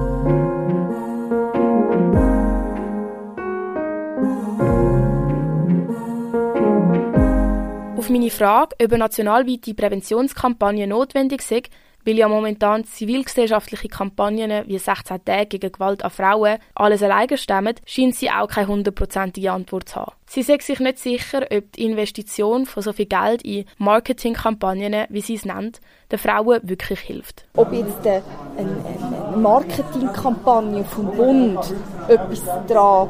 Meine 8.11 8.29
Frage, 8.29 8.75
ob 8.81 8.91
eine 8.91 8.99
nationalweite 8.99 9.73
Präventionskampagne 9.73 10.87
notwendig 10.87 11.41
ist, 11.49 11.69
weil 12.05 12.17
ja 12.17 12.27
momentan 12.27 12.83
zivilgesellschaftliche 12.83 13.87
Kampagnen 13.87 14.67
wie 14.67 14.77
16 14.77 15.23
Tage 15.23 15.45
gegen 15.45 15.71
Gewalt 15.71 16.03
an 16.03 16.11
Frauen 16.11 16.57
alles 16.75 17.03
alleine 17.03 17.37
stemmen, 17.37 17.75
scheint 17.85 18.15
sie 18.15 18.29
auch 18.29 18.47
keine 18.47 18.67
hundertprozentige 18.67 19.51
Antwort 19.51 19.89
zu 19.89 19.97
haben. 19.97 20.13
Sie 20.25 20.43
sagt 20.43 20.63
sich 20.63 20.79
nicht 20.79 20.99
sicher, 20.99 21.45
ob 21.51 21.71
die 21.73 21.85
Investition 21.85 22.65
von 22.65 22.81
so 22.81 22.93
viel 22.93 23.05
Geld 23.05 23.41
in 23.43 23.65
Marketingkampagnen, 23.77 25.05
wie 25.09 25.21
sie 25.21 25.35
es 25.35 25.45
nennt, 25.45 25.81
den 26.11 26.19
Frauen 26.19 26.61
wirklich 26.63 26.99
hilft. 27.01 27.45
Ob 27.55 27.71
jetzt 27.73 28.05
eine, 28.07 28.23
eine 28.57 29.37
Marketingkampagne 29.37 30.85
vom 30.85 31.15
Bund 31.15 31.59
etwas 32.07 32.43
daran 32.67 33.09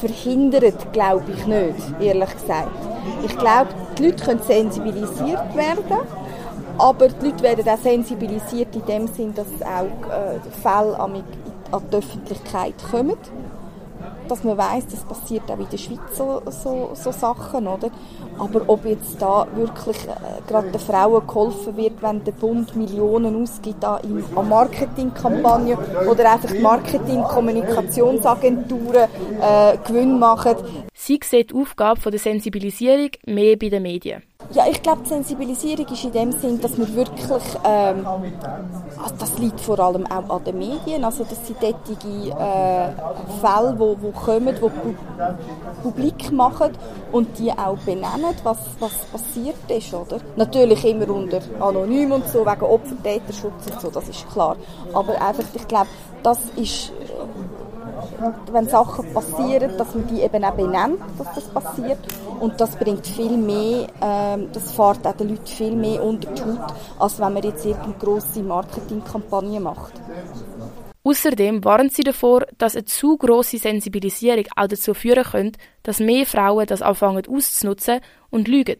verhindert, 0.00 0.92
glaube 0.92 1.32
ich 1.32 1.46
nicht, 1.46 2.00
ehrlich 2.00 2.32
gesagt. 2.32 2.70
Ich 3.24 3.36
glaube, 3.38 3.70
die 3.98 4.06
Leute 4.06 4.24
können 4.24 4.42
sensibilisiert 4.42 5.54
werden 5.54 5.98
aber 6.78 7.08
die 7.08 7.26
Leute 7.26 7.42
werden 7.42 7.68
auch 7.68 7.78
sensibilisiert 7.78 8.74
in 8.74 8.86
dem 8.86 9.06
Sinn, 9.08 9.34
dass 9.34 9.46
auch 9.62 10.10
äh, 10.10 10.38
Fälle 10.62 10.98
an, 10.98 11.24
die 11.92 11.96
Öffentlichkeit 11.96 12.74
kommen. 12.90 13.16
Dass 14.28 14.44
man 14.44 14.58
weiß, 14.58 14.86
das 14.88 15.00
passiert 15.04 15.50
auch 15.50 15.58
in 15.58 15.68
der 15.70 15.78
Schweiz 15.78 15.98
so, 16.14 16.42
so, 16.46 16.90
so 16.94 17.12
Sachen, 17.12 17.66
oder? 17.66 17.90
Aber 18.38 18.60
ob 18.66 18.84
jetzt 18.84 19.16
da 19.20 19.46
wirklich 19.54 19.96
äh, 20.04 20.42
gerade 20.46 20.70
den 20.70 20.80
Frauen 20.80 21.26
geholfen 21.26 21.74
wird, 21.76 22.02
wenn 22.02 22.22
der 22.24 22.32
Bund 22.32 22.76
Millionen 22.76 23.42
ausgibt 23.42 23.82
an, 23.84 24.00
an 24.36 24.48
Marketingkampagnen 24.48 25.76
oder 26.08 26.32
einfach 26.32 26.54
Marketing-Kommunikationsagenturen 26.54 29.08
äh, 29.40 29.76
Gewinn 29.86 30.18
machen. 30.18 30.56
Sie 30.94 31.20
sieht 31.24 31.50
die 31.50 31.54
Aufgabe 31.54 32.10
der 32.10 32.20
Sensibilisierung 32.20 33.10
mehr 33.26 33.56
bei 33.56 33.68
den 33.68 33.82
Medien. 33.82 34.22
Ja, 34.50 34.66
ich 34.66 34.82
glaube, 34.82 35.02
die 35.04 35.10
Sensibilisierung 35.10 35.86
ist 35.88 36.04
in 36.04 36.12
dem 36.12 36.32
Sinn, 36.32 36.58
dass 36.58 36.78
wir 36.78 36.94
wirklich, 36.94 37.42
ähm, 37.64 38.06
also 38.06 39.14
das 39.18 39.38
liegt 39.38 39.60
vor 39.60 39.78
allem 39.78 40.06
auch 40.06 40.36
an 40.36 40.44
den 40.44 40.56
Medien, 40.56 41.04
also 41.04 41.24
das 41.24 41.46
sind 41.46 41.58
solche 41.60 42.30
äh, 42.30 42.88
Fälle, 43.40 43.72
die 43.74 43.78
wo, 43.78 43.96
wo 44.00 44.10
kommen, 44.10 44.54
die 44.54 44.60
pu 44.60 44.94
publik 45.82 46.32
machen 46.32 46.72
und 47.12 47.38
die 47.38 47.52
auch 47.52 47.76
benennen, 47.78 48.34
was, 48.42 48.58
was 48.80 48.92
passiert 49.12 49.56
ist, 49.68 49.92
oder? 49.92 50.18
Natürlich 50.36 50.82
immer 50.82 51.10
unter 51.10 51.40
anonym 51.60 52.12
und 52.12 52.26
so, 52.28 52.46
wegen 52.46 52.62
Opfer-Täterschutz 52.62 53.70
und 53.70 53.80
so, 53.82 53.90
das 53.90 54.08
ist 54.08 54.30
klar. 54.30 54.56
Aber 54.94 55.12
einfach, 55.20 55.44
ich 55.52 55.68
glaube, 55.68 55.88
das 56.22 56.38
ist 56.56 56.90
wenn 58.52 58.68
Sachen 58.68 59.12
passieren, 59.12 59.76
dass 59.76 59.94
man 59.94 60.06
die 60.08 60.22
eben 60.22 60.44
auch 60.44 60.54
benennt, 60.54 61.00
dass 61.18 61.34
das 61.34 61.48
passiert. 61.48 61.98
Und 62.40 62.60
das 62.60 62.76
bringt 62.76 63.06
viel 63.06 63.36
mehr, 63.36 63.88
ähm, 64.00 64.48
das 64.52 64.72
fährt 64.72 65.06
auch 65.06 65.16
den 65.16 65.30
Leuten 65.30 65.46
viel 65.46 65.74
mehr 65.74 66.02
unter 66.02 66.30
die 66.32 66.42
Haut, 66.42 66.74
als 66.98 67.18
wenn 67.20 67.32
man 67.32 67.42
jetzt 67.42 67.64
irgendeine 67.64 67.94
grosse 67.94 68.42
Marketingkampagne 68.42 69.60
macht. 69.60 69.92
Außerdem 71.04 71.64
warnen 71.64 71.90
sie 71.90 72.02
davor, 72.02 72.44
dass 72.58 72.76
eine 72.76 72.84
zu 72.84 73.16
große 73.16 73.58
Sensibilisierung 73.58 74.44
auch 74.56 74.66
dazu 74.66 74.94
führen 74.94 75.24
könnte, 75.24 75.58
dass 75.82 76.00
mehr 76.00 76.26
Frauen 76.26 76.66
das 76.66 76.82
anfangen 76.82 77.26
auszunutzen 77.26 78.00
und 78.30 78.46
lügen. 78.46 78.78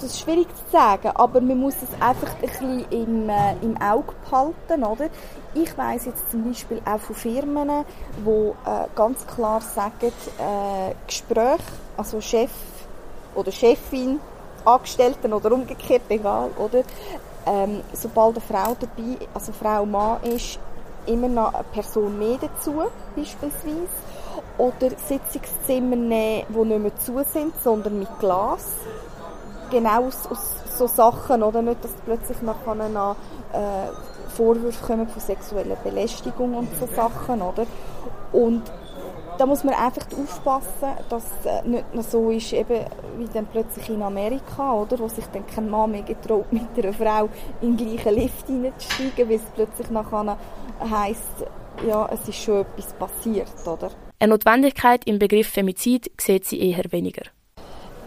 Das 0.00 0.12
ist 0.12 0.20
schwierig 0.20 0.48
zu 0.48 0.62
sagen, 0.72 1.10
aber 1.14 1.42
man 1.42 1.60
muss 1.60 1.74
es 1.74 2.00
einfach 2.00 2.34
ein 2.34 2.40
bisschen 2.40 2.86
im, 2.90 3.28
äh, 3.28 3.52
im 3.60 3.76
Auge 3.82 4.14
behalten, 4.24 4.82
oder? 4.82 5.10
Ich 5.52 5.76
weiß 5.76 6.06
jetzt 6.06 6.30
zum 6.30 6.42
Beispiel 6.44 6.80
auch 6.86 7.00
von 7.00 7.14
Firmen, 7.14 7.68
die 8.24 8.30
äh, 8.30 8.86
ganz 8.94 9.26
klar 9.26 9.60
sagen, 9.60 10.10
äh, 10.38 10.94
Gespräch, 11.06 11.60
also 11.98 12.18
Chef 12.22 12.50
oder 13.34 13.52
Chefin, 13.52 14.20
Angestellten 14.64 15.34
oder 15.34 15.52
umgekehrt, 15.52 16.04
egal, 16.08 16.48
oder? 16.56 16.82
Ähm, 17.44 17.82
sobald 17.92 18.36
eine 18.36 18.40
Frau 18.40 18.74
dabei, 18.80 19.18
also 19.34 19.52
Frau 19.52 19.84
Mann 19.84 20.22
ist, 20.22 20.58
immer 21.04 21.28
noch 21.28 21.52
eine 21.52 21.64
Person 21.64 22.18
mehr 22.18 22.38
dazu, 22.40 22.84
beispielsweise. 23.14 23.88
Oder 24.56 24.90
Sitzungszimmer 25.08 25.96
nehmen, 25.96 26.46
die 26.48 26.58
nicht 26.58 26.80
mehr 26.80 26.96
zu 26.96 27.22
sind, 27.30 27.52
sondern 27.62 27.98
mit 27.98 28.18
Glas 28.18 28.66
genau 29.70 30.06
aus, 30.06 30.26
aus 30.26 30.54
so 30.76 30.86
Sachen, 30.86 31.42
oder? 31.42 31.62
Nicht, 31.62 31.84
dass 31.84 31.92
plötzlich 32.04 32.40
nachher 32.42 32.74
noch 32.74 33.16
äh, 33.52 34.30
Vorwürfe 34.30 34.84
kommen 34.84 35.08
von 35.08 35.20
sexueller 35.20 35.76
Belästigung 35.76 36.54
und 36.54 36.68
so 36.78 36.86
Sachen, 36.86 37.42
oder? 37.42 37.66
Und 38.32 38.62
da 39.38 39.46
muss 39.46 39.64
man 39.64 39.74
einfach 39.74 40.06
aufpassen, 40.18 40.98
dass 41.08 41.24
äh, 41.44 41.66
nicht 41.66 41.94
noch 41.94 42.02
so 42.02 42.30
ist, 42.30 42.52
eben 42.52 42.84
wie 43.16 43.26
dann 43.32 43.46
plötzlich 43.46 43.88
in 43.88 44.02
Amerika, 44.02 44.74
oder, 44.74 44.98
wo 44.98 45.08
sich 45.08 45.24
dann 45.32 45.46
kein 45.46 45.70
Mann 45.70 45.92
mehr 45.92 46.02
getraut, 46.02 46.46
mit 46.52 46.62
einer 46.76 46.92
Frau 46.92 47.28
in 47.60 47.76
den 47.76 47.86
gleichen 47.86 48.14
Lift 48.14 48.46
hineinzusteigen, 48.46 49.28
weil 49.28 49.36
es 49.36 49.42
plötzlich 49.54 49.90
nachher 49.90 50.36
heisst, 50.90 51.46
ja, 51.86 52.08
es 52.12 52.28
ist 52.28 52.42
schon 52.42 52.60
etwas 52.60 52.92
passiert, 52.94 53.66
oder? 53.66 53.90
Eine 54.18 54.32
Notwendigkeit 54.34 55.06
im 55.06 55.18
Begriff 55.18 55.48
Femizid 55.48 56.10
sieht 56.20 56.44
sie 56.44 56.60
eher 56.60 56.92
weniger. 56.92 57.22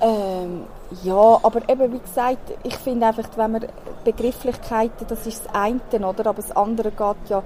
Ähm, 0.03 0.65
ja, 1.03 1.39
aber 1.43 1.61
eben 1.69 1.93
wie 1.93 1.99
gesagt, 1.99 2.51
ich 2.63 2.75
finde 2.75 3.07
einfach, 3.07 3.23
wenn 3.37 3.53
man 3.53 3.65
Begrifflichkeiten, 4.03 5.07
das 5.07 5.25
ist 5.25 5.45
das 5.45 5.55
eine, 5.55 5.79
oder? 6.05 6.27
Aber 6.27 6.41
das 6.41 6.51
andere 6.51 6.91
geht 6.91 7.29
ja, 7.29 7.41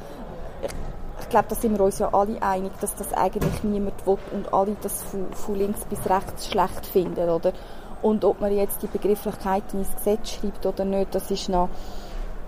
ich, 1.20 1.30
glaube, 1.30 1.46
da 1.50 1.56
sind 1.56 1.78
wir 1.78 1.86
uns 1.86 2.00
ja 2.00 2.12
alle 2.12 2.42
einig, 2.42 2.72
dass 2.82 2.96
das 2.96 3.14
eigentlich 3.14 3.64
niemand 3.64 4.08
will 4.08 4.18
und 4.32 4.52
alle 4.52 4.76
das 4.82 5.04
von, 5.04 5.32
von 5.34 5.56
links 5.56 5.86
bis 5.86 6.00
rechts 6.10 6.48
schlecht 6.48 6.88
finden, 6.88 7.30
oder? 7.30 7.54
Und 8.02 8.26
ob 8.26 8.42
man 8.42 8.56
jetzt 8.56 8.82
die 8.82 8.88
Begrifflichkeiten 8.88 9.80
ins 9.80 9.96
Gesetz 9.96 10.32
schreibt 10.32 10.66
oder 10.66 10.84
nicht, 10.84 11.14
das 11.14 11.30
ist 11.30 11.50
noch, 11.50 11.70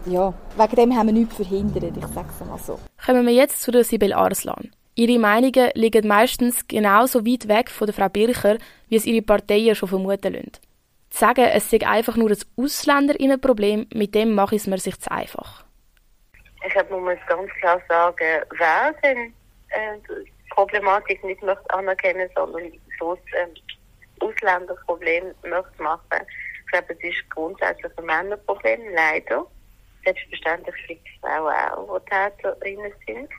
ja, 0.05 0.33
wegen 0.57 0.75
dem 0.75 0.97
haben 0.97 1.07
wir 1.07 1.13
nichts 1.13 1.35
verhindert, 1.35 1.95
ich 1.95 2.07
sage 2.07 2.29
es 2.29 2.47
mal 2.47 2.57
so. 2.57 2.79
Kommen 3.05 3.27
wir 3.27 3.33
jetzt 3.33 3.61
zu 3.61 3.71
der 3.71 3.83
Sibyl 3.83 4.13
Arslan. 4.13 4.71
Ihre 4.99 5.17
Meinungen 5.17 5.71
liegen 5.75 6.09
meistens 6.09 6.67
genauso 6.67 7.25
weit 7.25 7.47
weg 7.47 7.69
von 7.69 7.87
der 7.87 7.93
Frau 7.93 8.09
Bircher, 8.09 8.57
wie 8.89 8.97
es 8.97 9.05
ihre 9.05 9.21
Parteien 9.21 9.73
schon 9.73 9.87
vermuten 9.87 10.33
lassen. 10.33 10.51
Zu 11.09 11.19
sagen, 11.19 11.45
es 11.45 11.69
sei 11.69 11.87
einfach 11.87 12.17
nur 12.17 12.29
ein 12.31 12.37
Ausländerinnenproblem, 12.57 13.87
mit 13.93 14.13
dem 14.13 14.35
mache 14.35 14.55
ich 14.55 14.63
es 14.63 14.67
mir 14.67 14.77
sich 14.77 14.99
zu 14.99 15.09
einfach. 15.09 15.63
Ich 16.67 16.75
muss 16.89 17.17
ganz 17.29 17.49
klar 17.61 17.81
sagen, 17.87 18.43
wer 18.57 18.93
denn 19.01 19.33
äh, 19.69 19.99
die 20.09 20.29
Problematik 20.49 21.23
nicht 21.23 21.41
möchte 21.43 21.69
anerkennen, 21.69 22.29
sondern 22.35 22.69
so 22.99 23.13
ein 23.13 23.55
äh, 23.55 24.25
Ausländerproblem 24.25 25.33
möchte 25.43 25.81
machen. 25.81 26.27
Ich 26.65 26.71
glaube, 26.73 26.93
es 26.93 26.99
ist 26.99 27.29
grundsätzlich 27.29 27.97
ein 27.97 28.05
Männerproblem, 28.05 28.81
leider. 28.93 29.47
Selbstverständlich 30.03 30.75
gibt 30.89 31.07
es 31.07 31.21
Frauen 31.21 31.53
auch, 31.71 31.99
die 31.99 32.09
Täterinnen 32.09 32.91
sind. 33.07 33.29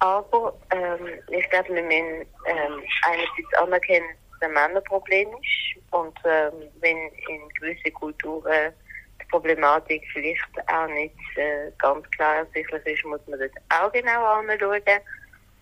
Aber 0.00 0.56
ähm, 0.70 1.08
ich 1.28 1.48
glaube, 1.50 1.74
wir 1.74 1.82
müssen 1.82 2.26
ähm, 2.46 2.82
einerseits 3.02 3.54
anerkennen, 3.60 4.08
dass 4.08 4.36
es 4.36 4.42
ein 4.48 4.52
Männerproblem 4.52 5.28
ist. 5.28 5.92
Und 5.92 6.16
ähm, 6.24 6.52
wenn 6.80 6.96
in 7.28 7.48
gewissen 7.60 7.92
Kulturen 7.94 8.72
die 9.20 9.26
Problematik 9.26 10.02
vielleicht 10.12 10.42
auch 10.68 10.86
nicht 10.86 11.14
äh, 11.36 11.72
ganz 11.78 12.08
klar 12.12 12.36
ersichtlich 12.36 12.86
ist, 12.86 13.04
muss 13.04 13.20
man 13.26 13.40
das 13.40 13.50
auch 13.70 13.90
genau 13.92 14.24
anschauen. 14.24 14.82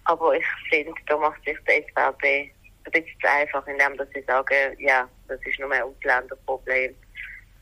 Aber 0.04 0.36
ich 0.36 0.44
finde, 0.68 0.94
da 1.06 1.16
macht 1.16 1.42
sich 1.44 1.56
die 1.66 1.84
SVP 1.88 2.52
ein 2.84 2.92
bisschen 2.92 3.20
zu 3.20 3.28
einfach, 3.28 3.66
indem 3.66 3.98
sie 4.14 4.22
sagen, 4.22 4.76
ja, 4.78 5.08
das 5.28 5.40
ist 5.46 5.58
nur 5.58 5.72
ein 5.72 5.82
Ausländerproblem. 5.82 6.94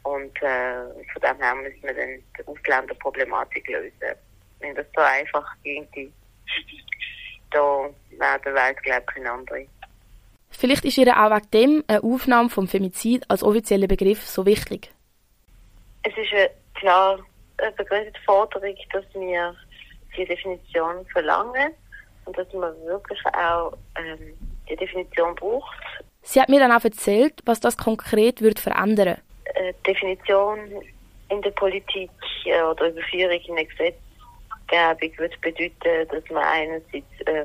Und 0.03 0.43
äh, 0.43 0.83
von 1.13 1.23
dem 1.23 1.41
her 1.41 1.55
müssen 1.55 1.83
wir 1.83 1.95
dann 1.95 2.23
die 2.39 2.47
Ausländerproblematik 2.47 3.67
lösen. 3.69 4.19
Wenn 4.61 4.75
das 4.75 4.87
so 4.95 5.01
einfach 5.01 5.47
ging, 5.63 5.89
da 7.51 7.89
wäre 8.11 8.41
der 8.45 8.55
Welt, 8.55 8.83
glaube 8.83 9.01
ich, 9.09 9.15
keine 9.15 9.31
andere. 9.31 9.67
Vielleicht 10.51 10.85
ist 10.85 10.99
ihr 10.99 11.09
auch 11.17 11.31
wegen 11.31 11.51
dem 11.51 11.85
eine 11.89 12.03
Aufnahme 12.03 12.49
vom 12.49 12.69
Femizid 12.69 13.25
als 13.29 13.43
offizieller 13.43 13.87
Begriff 13.87 14.23
so 14.23 14.47
wichtig. 14.47 14.91
Es 16.03 16.17
ist 16.17 16.33
eine 16.33 16.51
klar 16.75 17.19
eine 17.59 17.73
begründete 17.73 18.21
Forderung, 18.25 18.75
dass 18.93 19.05
wir 19.15 19.55
die 20.17 20.25
Definition 20.25 21.07
verlangen 21.13 21.73
und 22.25 22.37
dass 22.37 22.53
man 22.53 22.75
wirklich 22.85 23.19
auch 23.27 23.73
ähm, 23.97 24.35
die 24.69 24.77
Definition 24.77 25.35
braucht. 25.35 25.77
Sie 26.23 26.41
hat 26.41 26.49
mir 26.49 26.61
dann 26.61 26.73
auch 26.73 26.85
erzählt, 26.85 27.35
was 27.45 27.61
das 27.61 27.77
konkret 27.77 28.41
wird 28.41 28.59
verändern. 28.59 29.19
Äh, 29.45 29.75
Definition 29.87 30.59
in 31.29 31.43
der 31.43 31.51
Politik 31.51 32.11
äh, 32.45 32.63
oder 32.63 32.89
Überführung 32.89 33.41
in 33.47 33.59
ein 33.59 33.69
Gesetz 33.69 33.97
Gesetzgebung 34.69 35.19
würde 35.19 35.37
bedeuten, 35.41 36.09
dass 36.11 36.31
man 36.31 36.43
einerseits 36.43 37.21
äh, 37.27 37.45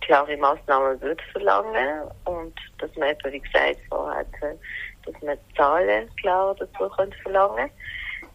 klare 0.00 0.36
Massnahmen 0.36 1.00
würde 1.00 1.22
verlangen 1.32 2.08
und 2.24 2.54
dass 2.78 2.94
man 2.96 3.10
eben, 3.10 3.32
wie 3.32 3.40
gesagt, 3.40 3.78
vorher, 3.88 4.24
dass 5.04 5.22
man 5.22 5.38
Zahlen 5.56 6.08
klar 6.16 6.54
dazu 6.58 6.88
könnte 6.96 7.16
verlangen 7.22 7.70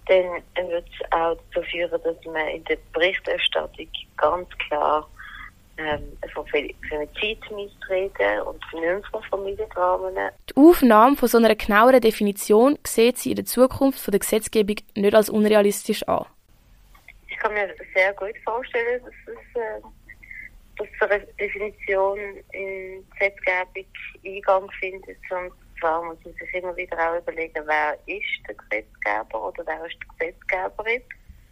dann 0.07 0.69
wird 0.69 0.85
es 0.87 1.11
auch 1.11 1.37
dazu 1.53 1.65
führen, 1.69 2.01
dass 2.03 2.25
man 2.25 2.47
in 2.49 2.63
der 2.65 2.77
Berichterstattung 2.93 3.87
ganz 4.17 4.47
klar 4.67 5.07
ähm, 5.77 6.17
von 6.33 6.45
Femizid 6.47 7.39
mitreden 7.51 8.41
und 8.45 8.61
nicht 8.73 9.07
von 9.11 9.23
Familiendramen. 9.23 10.15
Die 10.49 10.55
Aufnahme 10.55 11.15
von 11.15 11.29
so 11.29 11.37
einer 11.37 11.55
genaueren 11.55 12.01
Definition 12.01 12.77
sieht 12.85 13.17
sie 13.17 13.31
in 13.31 13.37
der 13.37 13.45
Zukunft 13.45 13.99
von 13.99 14.11
der 14.11 14.19
Gesetzgebung 14.19 14.77
nicht 14.95 15.15
als 15.15 15.29
unrealistisch 15.29 16.03
an. 16.07 16.25
Kann 17.41 17.53
mir 17.55 17.73
sehr 17.95 18.13
gut 18.13 18.37
vorstellen, 18.45 19.01
dass 19.03 19.35
es 19.35 19.61
äh, 19.61 19.81
dass 20.77 21.09
eine 21.09 21.25
Definition 21.39 22.19
in 22.51 23.03
Gesetzgebung 23.11 23.85
Eingang 24.23 24.71
findet. 24.79 25.17
Und 25.31 25.51
zwar 25.79 26.03
muss 26.03 26.23
man 26.23 26.33
sich 26.35 26.53
immer 26.53 26.75
wieder 26.75 26.97
auch 26.97 27.17
überlegen, 27.17 27.63
wer 27.65 27.97
ist 28.05 28.47
der 28.47 28.55
Gesetzgeber 28.55 29.47
oder 29.47 29.65
wer 29.65 29.85
ist 29.85 29.95
die 29.95 30.17
Gesetzgeberin. 30.17 31.01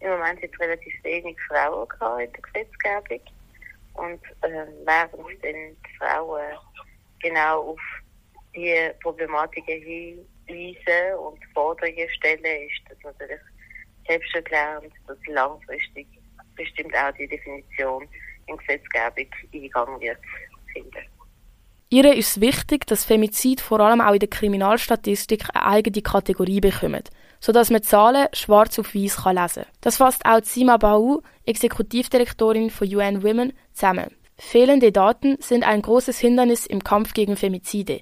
Im 0.02 0.12
Moment 0.12 0.40
sind 0.40 0.60
relativ 0.60 0.94
wenig 1.04 1.38
Frauen 1.48 1.88
in 2.22 2.32
der 2.32 2.42
Gesetzgebung. 2.42 3.22
Und 3.96 4.24
äh, 4.44 4.66
während 4.86 5.44
dann 5.44 5.54
die 5.54 5.98
Frauen 5.98 6.58
genau 7.22 7.72
auf 7.72 7.82
die 8.56 8.92
Problematiken 9.02 9.82
hinweisen 9.82 11.18
und 11.20 11.44
Forderungen 11.54 12.10
stellen, 12.10 12.46
ist 12.46 12.82
das 12.90 12.98
natürlich 13.04 13.42
selbsterklärend, 14.10 14.92
dass 15.08 15.18
langfristig 15.28 16.08
bestimmt 16.56 16.96
auch 16.96 17.14
die 17.18 17.28
Definition 17.28 18.08
in 18.48 18.58
Gesetzgebung 18.58 19.32
eingegangen 19.54 20.02
wird 20.02 20.20
finden. 20.74 21.06
Ihr 21.92 22.14
ist 22.14 22.38
es 22.38 22.42
wichtig, 22.42 22.86
dass 22.86 23.06
Femizid 23.06 23.62
vor 23.62 23.80
allem 23.80 24.02
auch 24.02 24.14
in 24.14 24.20
der 24.20 24.30
Kriminalstatistik 24.30 25.46
eine 25.54 25.66
eigene 25.66 26.04
Kategorie 26.04 26.60
bekommt, 26.60 27.10
sodass 27.40 27.72
man 27.72 27.82
Zahlen 27.82 28.28
schwarz 28.34 28.78
auf 28.78 28.94
weiß 28.94 29.26
lesen 29.26 29.64
kann. 29.64 29.66
Das 29.82 29.98
fasst 29.98 30.24
auch 30.26 30.44
Sima 30.44 30.78
Bau, 30.78 31.24
Exekutivdirektorin 31.46 32.70
von 32.70 32.94
UN 32.94 33.24
Women, 33.24 33.54
zusammen. 33.74 34.16
Fehlende 34.38 34.92
Daten 34.92 35.38
sind 35.40 35.64
ein 35.64 35.82
großes 35.82 36.20
Hindernis 36.20 36.68
im 36.68 36.84
Kampf 36.84 37.14
gegen 37.14 37.36
Femizide. 37.36 38.02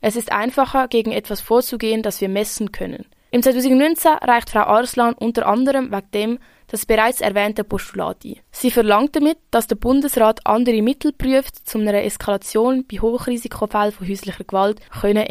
Es 0.00 0.16
ist 0.16 0.32
einfacher, 0.32 0.88
gegen 0.88 1.12
etwas 1.12 1.40
vorzugehen, 1.40 2.02
das 2.02 2.20
wir 2.20 2.28
messen 2.28 2.72
können. 2.72 3.06
Im 3.36 3.42
2019 3.42 4.12
reicht 4.22 4.48
Frau 4.48 4.60
Arslan 4.60 5.12
unter 5.12 5.46
anderem 5.46 5.92
wegen 5.92 6.10
dem 6.14 6.38
das 6.68 6.86
bereits 6.86 7.20
erwähnte 7.20 7.64
Postulat 7.64 8.24
ein. 8.24 8.40
Sie 8.50 8.70
verlangt 8.70 9.14
damit, 9.14 9.36
dass 9.50 9.66
der 9.66 9.76
Bundesrat 9.76 10.46
andere 10.46 10.80
Mittel 10.80 11.12
prüft, 11.12 11.56
um 11.74 11.82
einer 11.82 12.02
Eskalation 12.02 12.86
bei 12.90 12.96
Hochrisikofällen 12.96 13.92
von 13.92 14.08
häuslicher 14.08 14.44
Gewalt 14.44 14.80
können 15.02 15.26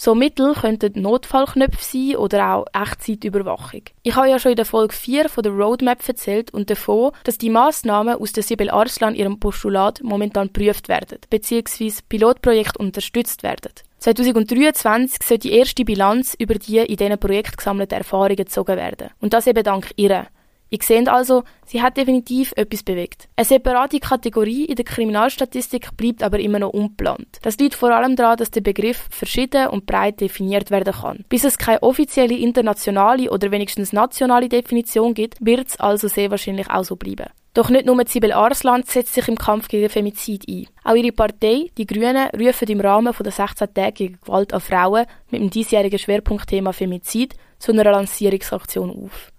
so 0.00 0.14
Mittel 0.14 0.54
könnten 0.54 1.02
Notfallknöpfe 1.02 1.84
sein 1.84 2.16
oder 2.16 2.54
auch 2.54 2.64
Echtzeitüberwachung. 2.72 3.82
Ich 4.02 4.16
habe 4.16 4.30
ja 4.30 4.38
schon 4.38 4.52
in 4.52 4.56
der 4.56 4.64
Folge 4.64 4.94
4 4.94 5.28
von 5.28 5.42
der 5.42 5.52
Roadmap 5.52 6.08
erzählt 6.08 6.54
und 6.54 6.70
davon, 6.70 7.12
dass 7.24 7.36
die 7.36 7.50
Massnahmen 7.50 8.14
aus 8.14 8.32
der 8.32 8.42
Sibyl 8.42 8.70
Arslan 8.70 9.14
ihrem 9.14 9.38
Postulat 9.38 10.00
momentan 10.02 10.54
prüft 10.54 10.88
werden, 10.88 11.18
bzw. 11.28 11.92
Pilotprojekte 12.08 12.78
unterstützt 12.78 13.42
werden. 13.42 13.72
2023 13.98 15.22
soll 15.22 15.36
die 15.36 15.52
erste 15.52 15.84
Bilanz 15.84 16.34
über 16.38 16.54
die 16.54 16.78
in 16.78 16.96
diesem 16.96 17.18
Projekt 17.18 17.58
gesammelten 17.58 17.98
Erfahrungen 17.98 18.36
gezogen 18.36 18.78
werden. 18.78 19.10
Und 19.20 19.34
das 19.34 19.46
eben 19.46 19.62
dank 19.62 19.90
ihr. 19.96 20.28
Ihr 20.70 20.78
seht 20.82 21.08
also, 21.08 21.42
sie 21.66 21.82
hat 21.82 21.96
definitiv 21.96 22.52
etwas 22.56 22.84
bewegt. 22.84 23.28
Eine 23.34 23.44
separate 23.44 23.98
Kategorie 23.98 24.66
in 24.66 24.76
der 24.76 24.84
Kriminalstatistik 24.84 25.96
bleibt 25.96 26.22
aber 26.22 26.38
immer 26.38 26.60
noch 26.60 26.70
unplant. 26.70 27.38
Das 27.42 27.58
liegt 27.58 27.74
vor 27.74 27.90
allem 27.90 28.14
daran, 28.14 28.36
dass 28.36 28.52
der 28.52 28.60
Begriff 28.60 29.08
verschieden 29.10 29.66
und 29.66 29.86
breit 29.86 30.20
definiert 30.20 30.70
werden 30.70 30.94
kann. 30.94 31.24
Bis 31.28 31.42
es 31.42 31.58
keine 31.58 31.82
offizielle 31.82 32.36
internationale 32.36 33.30
oder 33.30 33.50
wenigstens 33.50 33.92
nationale 33.92 34.48
Definition 34.48 35.12
gibt, 35.12 35.44
wird 35.44 35.68
es 35.68 35.80
also 35.80 36.06
sehr 36.06 36.30
wahrscheinlich 36.30 36.70
auch 36.70 36.84
so 36.84 36.94
bleiben. 36.94 37.26
Doch 37.52 37.68
nicht 37.68 37.84
nur 37.84 38.00
Sibel 38.06 38.30
Arslan 38.30 38.84
setzt 38.84 39.14
sich 39.14 39.26
im 39.26 39.36
Kampf 39.36 39.66
gegen 39.66 39.88
Femizid 39.88 40.44
ein. 40.48 40.68
Auch 40.84 40.94
ihre 40.94 41.10
Partei, 41.10 41.64
die 41.76 41.86
Grünen, 41.86 42.28
rufen 42.38 42.68
im 42.68 42.80
Rahmen 42.80 43.12
der 43.12 43.32
16 43.32 43.74
Tage 43.74 43.92
gegen 43.92 44.18
Gewalt 44.24 44.54
an 44.54 44.60
Frauen 44.60 45.06
mit 45.30 45.40
dem 45.40 45.50
diesjährigen 45.50 45.98
Schwerpunktthema 45.98 46.72
Femizid 46.72 47.34
zu 47.58 47.72
einer 47.72 47.82
Lancierungsaktion 47.82 48.90
auf. 48.90 49.32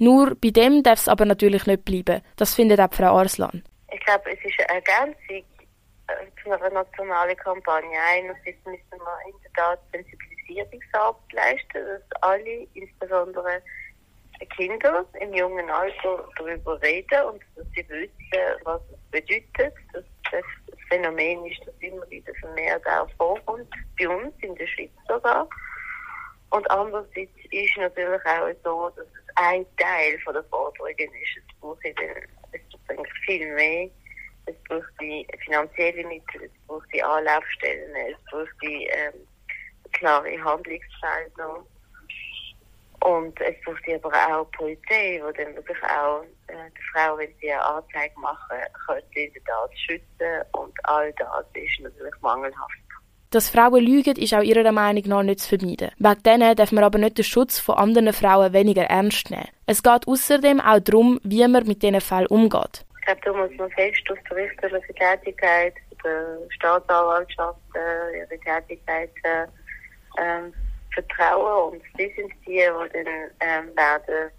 Nur 0.00 0.34
bei 0.34 0.48
dem 0.48 0.82
darf 0.82 1.00
es 1.00 1.08
aber 1.08 1.26
natürlich 1.26 1.66
nicht 1.66 1.84
bleiben. 1.84 2.22
Das 2.36 2.54
findet 2.54 2.80
auch 2.80 2.90
Frau 2.90 3.18
Arslan. 3.18 3.62
Ich 3.92 4.00
glaube, 4.00 4.32
es 4.32 4.38
ist 4.42 4.58
eine 4.70 4.80
Ergänzung 4.80 5.44
äh, 6.08 6.42
zu 6.42 6.50
einer 6.50 6.70
nationalen 6.70 7.36
Kampagne. 7.36 7.98
Einerseits 8.08 8.64
müssen 8.64 8.80
wir 8.90 9.28
in 9.28 9.34
der 9.44 9.52
Tat 9.52 9.78
Sensibilisierungsarbeit 9.92 11.32
leisten, 11.32 11.84
dass 11.84 12.22
alle, 12.22 12.66
insbesondere 12.72 13.62
Kinder 14.56 15.04
im 15.20 15.34
jungen 15.34 15.68
Alter 15.68 16.26
darüber 16.38 16.80
reden 16.80 17.22
und 17.26 17.42
dass 17.56 17.66
sie 17.74 17.86
wissen, 17.90 18.64
was 18.64 18.80
es 18.90 19.10
bedeutet, 19.10 19.74
dass 19.92 20.04
das 20.32 20.44
Phänomen 20.88 21.44
ist, 21.44 21.60
das 21.66 21.74
immer 21.80 22.08
wieder 22.08 22.32
vermehrt 22.40 22.86
auch 22.86 23.10
vorkommt, 23.18 23.68
bei 23.98 24.08
uns 24.08 24.32
in 24.40 24.54
der 24.54 24.66
Schweiz 24.66 24.92
sogar. 25.06 25.46
Und 26.50 26.68
andererseits 26.70 27.30
ist 27.50 27.76
natürlich 27.76 28.24
auch 28.24 28.50
so, 28.64 28.90
dass 28.96 29.06
ein 29.36 29.66
Teil 29.76 30.18
von 30.20 30.34
der 30.34 30.44
Forderungen 30.44 30.96
ist. 30.96 31.36
Es 31.36 31.60
braucht, 31.60 31.84
eigentlich 31.84 33.12
viel 33.24 33.54
mehr. 33.54 33.88
Es 34.46 34.54
braucht 34.68 34.92
die 35.00 35.26
finanziellen 35.44 36.08
Mittel, 36.08 36.44
es 36.44 36.66
braucht 36.66 36.92
die 36.92 37.02
Anlaufstellen, 37.02 37.94
es 37.94 38.24
braucht 38.30 38.62
die 38.62 38.86
ähm, 38.86 39.26
klare 39.92 40.42
Handlungsfelder. 40.42 41.64
Und 43.02 43.40
es 43.40 43.56
braucht 43.64 44.04
aber 44.04 44.40
auch 44.40 44.50
Polizei, 44.52 45.22
die 45.26 45.42
dann 45.42 45.56
wirklich 45.56 45.82
auch 45.84 46.22
äh, 46.48 46.70
die 46.76 46.82
Frau, 46.92 47.16
wenn 47.16 47.32
sie 47.40 47.50
eine 47.50 47.64
Anzeige 47.64 48.18
machen, 48.20 48.58
könnte 48.86 49.20
in 49.20 49.32
der 49.32 49.44
Tat 49.44 49.70
schützen. 49.78 50.44
Und 50.52 50.74
all 50.84 51.12
das 51.14 51.46
ist 51.54 51.80
natürlich 51.80 52.20
mangelhaft. 52.20 52.89
Dass 53.32 53.48
Frauen 53.48 53.84
lügen, 53.84 54.16
ist 54.16 54.34
auch 54.34 54.42
ihrer 54.42 54.72
Meinung 54.72 55.04
nach 55.06 55.22
nicht 55.22 55.38
zu 55.38 55.56
vermeiden. 55.56 55.92
Wegen 55.98 56.22
denen 56.24 56.56
darf 56.56 56.72
man 56.72 56.82
aber 56.82 56.98
nicht 56.98 57.16
den 57.16 57.24
Schutz 57.24 57.60
von 57.60 57.76
anderen 57.76 58.12
Frauen 58.12 58.52
weniger 58.52 58.82
ernst 58.82 59.30
nehmen. 59.30 59.46
Es 59.66 59.84
geht 59.84 60.08
außerdem 60.08 60.60
auch 60.60 60.80
darum, 60.80 61.20
wie 61.22 61.46
man 61.46 61.64
mit 61.64 61.80
diesen 61.80 62.00
Fällen 62.00 62.26
umgeht. 62.26 62.84
Ich 62.98 63.06
glaube, 63.06 63.20
da 63.24 63.32
muss 63.32 63.56
man 63.56 63.70
fest 63.70 64.02
auf 64.10 64.18
die 64.28 64.34
richterliche 64.34 64.94
Tätigkeit 64.94 65.74
der 66.02 66.38
Staatsanwaltschaft, 66.48 67.60
ihre 67.76 68.40
Tätigkeit 68.40 69.10
äh, 69.22 69.46
vertrauen. 70.92 71.74
Und 71.74 71.82
die 71.98 72.12
sind 72.16 72.32
die, 72.44 72.56
die 72.56 73.04
dann 73.04 73.06
ähm, 73.38 73.76
werden 73.76 74.30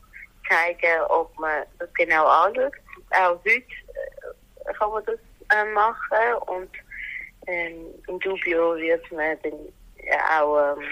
zeigen, 0.50 1.02
ob 1.08 1.38
man 1.40 1.64
das 1.80 1.94
genau 1.94 2.26
anschaut. 2.28 2.74
Auch 3.12 3.40
heute 3.40 3.50
äh, 3.52 4.74
kann 4.78 4.92
man 4.92 5.04
das 5.06 5.20
äh, 5.56 5.66
machen. 5.74 6.34
Und 6.48 6.70
ähm, 7.48 7.88
Im 8.08 8.20
Dubio 8.20 8.76
wird 8.78 9.12
man 9.12 9.38
dann 9.44 9.54
auch 10.40 10.78
ähm, 10.78 10.84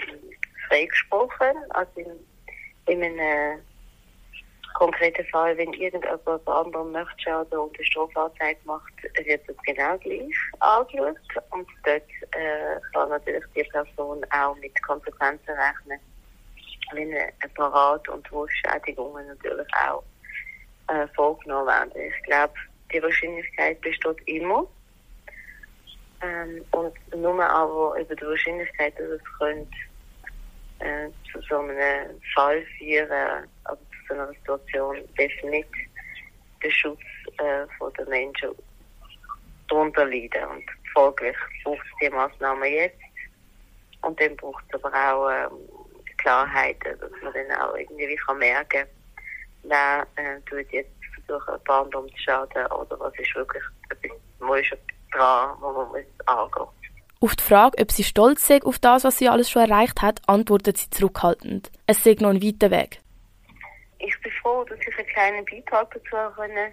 freigesprochen. 0.68 1.56
Also 1.70 1.90
in, 2.86 3.02
in 3.02 3.02
einem 3.02 3.60
konkreten 4.74 5.24
Fall, 5.26 5.56
wenn 5.56 5.72
irgendjemand 5.72 6.48
anderem 6.48 6.92
möchte 6.92 7.22
schaden 7.22 7.58
und 7.58 7.76
eine 7.76 7.84
Strafanzeige 7.84 8.60
macht, 8.64 8.92
wird 9.24 9.48
das 9.48 9.56
genau 9.64 9.98
gleich 9.98 10.34
angeschaut. 10.60 11.44
Und 11.50 11.68
dort 11.84 12.02
äh, 12.32 12.80
kann 12.92 13.08
natürlich 13.08 13.44
die 13.54 13.64
Person 13.64 14.24
auch 14.30 14.56
mit 14.56 14.82
Konsequenzen 14.82 15.50
rechnen, 15.50 16.00
wenn 16.92 17.14
Apparat 17.44 18.08
und 18.08 18.30
Wurfschädigungen 18.32 19.26
natürlich 19.26 19.68
auch 19.86 20.02
äh, 20.88 21.06
vorgenommen 21.14 21.66
werden. 21.66 21.92
Ich 21.94 22.22
glaube, 22.24 22.54
die 22.92 23.02
Wahrscheinlichkeit 23.02 23.80
besteht 23.80 24.20
immer. 24.26 24.66
Ähm, 26.22 26.64
und 26.72 26.94
nur 27.16 27.42
aber 27.42 27.98
über 27.98 28.14
die 28.14 28.24
Wahrscheinlichkeit, 28.24 28.98
dass 28.98 29.08
es 29.08 29.22
könnte, 29.38 29.76
äh, 30.80 31.08
zu 31.32 31.40
so 31.42 31.58
einem 31.58 32.20
Fall 32.34 32.62
führen, 32.78 33.48
also 33.64 33.82
zu 33.82 34.06
so 34.08 34.14
einer 34.14 34.28
Situation, 34.28 34.96
darf 35.16 35.50
nicht 35.50 35.68
der 36.62 36.70
Schutz 36.70 37.00
äh, 37.38 37.66
der 37.98 38.06
Menschen 38.08 38.50
darunter 39.68 40.04
leiden. 40.04 40.44
Und 40.50 40.64
folglich 40.92 41.36
braucht 41.64 41.86
es 41.86 41.92
die 42.02 42.10
Massnahmen 42.10 42.70
jetzt. 42.70 43.00
Und 44.02 44.20
dann 44.20 44.36
braucht 44.36 44.64
es 44.68 44.82
aber 44.82 44.94
auch 44.94 45.30
ähm, 45.30 45.68
Klarheit, 46.18 46.76
dass 46.84 47.10
man 47.22 47.32
dann 47.32 47.60
auch 47.60 47.74
irgendwie 47.74 48.16
kann 48.16 48.38
merken 48.38 48.86
wer 49.62 50.06
äh, 50.16 50.40
tut 50.42 50.70
jetzt 50.72 50.90
versuchen, 51.14 51.54
ein 51.54 51.68
anderen 51.68 52.08
zu 52.08 52.18
schaden 52.18 52.66
oder 52.66 52.98
was 52.98 53.14
ist 53.18 53.34
wirklich 53.34 53.62
etwas, 53.90 54.18
dran, 55.12 55.56
wo 55.60 55.72
man 55.72 56.04
angehen 56.26 56.68
auf 57.22 57.36
die 57.36 57.44
Frage, 57.44 57.76
ob 57.82 57.92
sie 57.92 58.02
stolz 58.02 58.46
sei 58.46 58.62
auf 58.62 58.78
das, 58.78 59.04
was 59.04 59.18
sie 59.18 59.28
alles 59.28 59.50
schon 59.50 59.68
erreicht 59.68 60.00
hat, 60.00 60.22
antwortet 60.26 60.78
sie 60.78 60.88
zurückhaltend. 60.88 61.70
Es 61.86 62.02
sei 62.02 62.16
noch 62.18 62.30
ein 62.30 62.42
weiter 62.42 62.70
Weg. 62.70 63.02
Ich 63.98 64.18
bin 64.22 64.32
froh, 64.40 64.64
dass 64.64 64.78
ich 64.78 64.98
einen 64.98 65.06
kleinen 65.08 65.44
Beitrag 65.44 65.90
dazu 65.90 66.34
können 66.34 66.72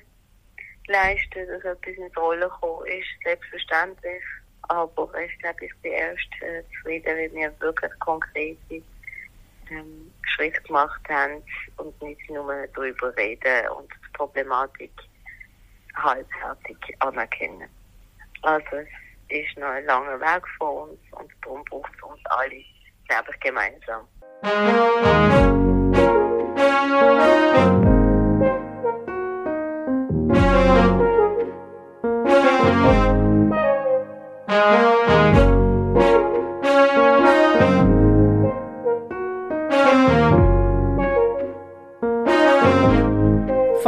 leisten 0.87 1.47
dass 1.47 1.63
etwas 1.63 1.95
ins 1.95 2.17
Rollen 2.17 2.41
gekommen 2.41 2.87
ist, 2.87 3.23
selbstverständlich. 3.23 4.23
Aber 4.69 5.09
ich 5.21 5.37
glaube, 5.39 5.65
ich 5.65 5.75
bin 5.81 5.91
erst 5.91 6.29
äh, 6.41 6.63
zufrieden, 6.75 7.17
wenn 7.17 7.33
wir 7.33 7.53
wirklich 7.59 7.91
konkrete 7.99 8.81
ähm, 9.69 10.11
Schritte 10.23 10.61
gemacht 10.61 11.01
haben 11.09 11.43
und 11.77 12.01
nicht 12.01 12.29
nur 12.29 12.53
darüber 12.73 13.15
reden 13.15 13.69
und 13.77 13.89
die 13.89 14.17
Problematik 14.17 14.91
halbfertig 15.95 16.77
anerkennen. 16.99 17.69
Also 18.43 18.77
es 18.77 18.87
ist 19.29 19.57
noch 19.57 19.67
ein 19.67 19.85
langer 19.85 20.19
Weg 20.19 20.43
vor 20.57 20.83
uns 20.89 20.99
und 21.11 21.31
darum 21.43 21.63
braucht 21.65 21.91
es 21.95 22.03
uns 22.03 22.21
alle, 22.25 22.63
glaube 23.07 23.31
ich, 23.31 23.39
gemeinsam. 23.39 24.07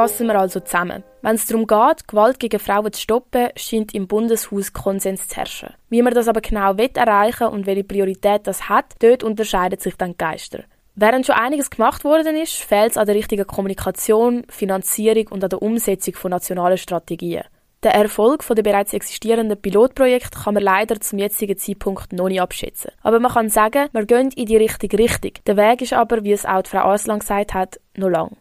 Fassen 0.10 0.26
wir 0.26 0.40
also 0.40 0.60
zusammen. 0.60 1.04
Wenn 1.22 1.36
es 1.36 1.46
darum 1.46 1.68
geht, 1.68 2.08
Gewalt 2.08 2.40
gegen 2.40 2.60
Frauen 2.60 2.92
zu 2.92 3.00
stoppen, 3.00 3.50
scheint 3.56 3.94
im 3.94 4.08
Bundeshaus 4.08 4.74
Konsens 4.74 5.28
zu 5.28 5.36
herrschen. 5.36 5.76
Wie 5.90 6.02
man 6.02 6.16
das 6.16 6.28
aber 6.28 6.42
genau 6.42 6.80
will 6.80 6.90
erreichen 6.96 7.46
und 7.46 7.68
welche 7.68 7.84
Priorität 7.84 8.48
das 8.48 8.68
hat, 8.68 8.86
dort 9.02 9.24
unterscheiden 9.24 9.78
sich 9.78 9.96
dann 9.98 10.14
die 10.14 10.18
Geister. 10.18 10.64
Während 10.96 11.28
schon 11.28 11.36
einiges 11.36 11.70
gemacht 11.70 12.04
worden 12.04 12.36
ist, 12.36 12.56
fehlt 12.56 12.92
es 12.92 12.98
an 12.98 13.06
der 13.06 13.14
richtigen 13.14 13.46
Kommunikation, 13.46 14.46
Finanzierung 14.50 15.28
und 15.28 15.44
an 15.44 15.52
der 15.52 15.62
Umsetzung 15.62 16.16
von 16.16 16.32
nationalen 16.32 16.80
Strategien. 16.80 17.44
Der 17.84 17.94
Erfolg 17.94 18.44
der 18.48 18.64
bereits 18.64 18.94
existierenden 18.94 19.62
Pilotprojekte 19.62 20.40
kann 20.40 20.56
man 20.56 20.64
leider 20.64 21.00
zum 21.00 21.20
jetzigen 21.20 21.58
Zeitpunkt 21.58 22.14
noch 22.14 22.30
nicht 22.30 22.42
abschätzen. 22.42 22.92
Aber 23.04 23.20
man 23.20 23.32
kann 23.32 23.50
sagen, 23.50 23.90
wir 23.92 24.06
gehen 24.06 24.32
in 24.32 24.48
die 24.48 24.58
richtige 24.58 24.98
Richtung. 24.98 25.34
Der 25.46 25.56
Weg 25.56 25.84
ist 25.84 25.94
aber, 25.94 26.24
wie 26.24 26.34
es 26.34 26.48
auch 26.48 26.66
Frau 26.66 26.90
Aslan 26.90 27.20
gesagt 27.20 27.54
hat, 27.54 27.80
noch 27.96 28.10
lang. 28.10 28.36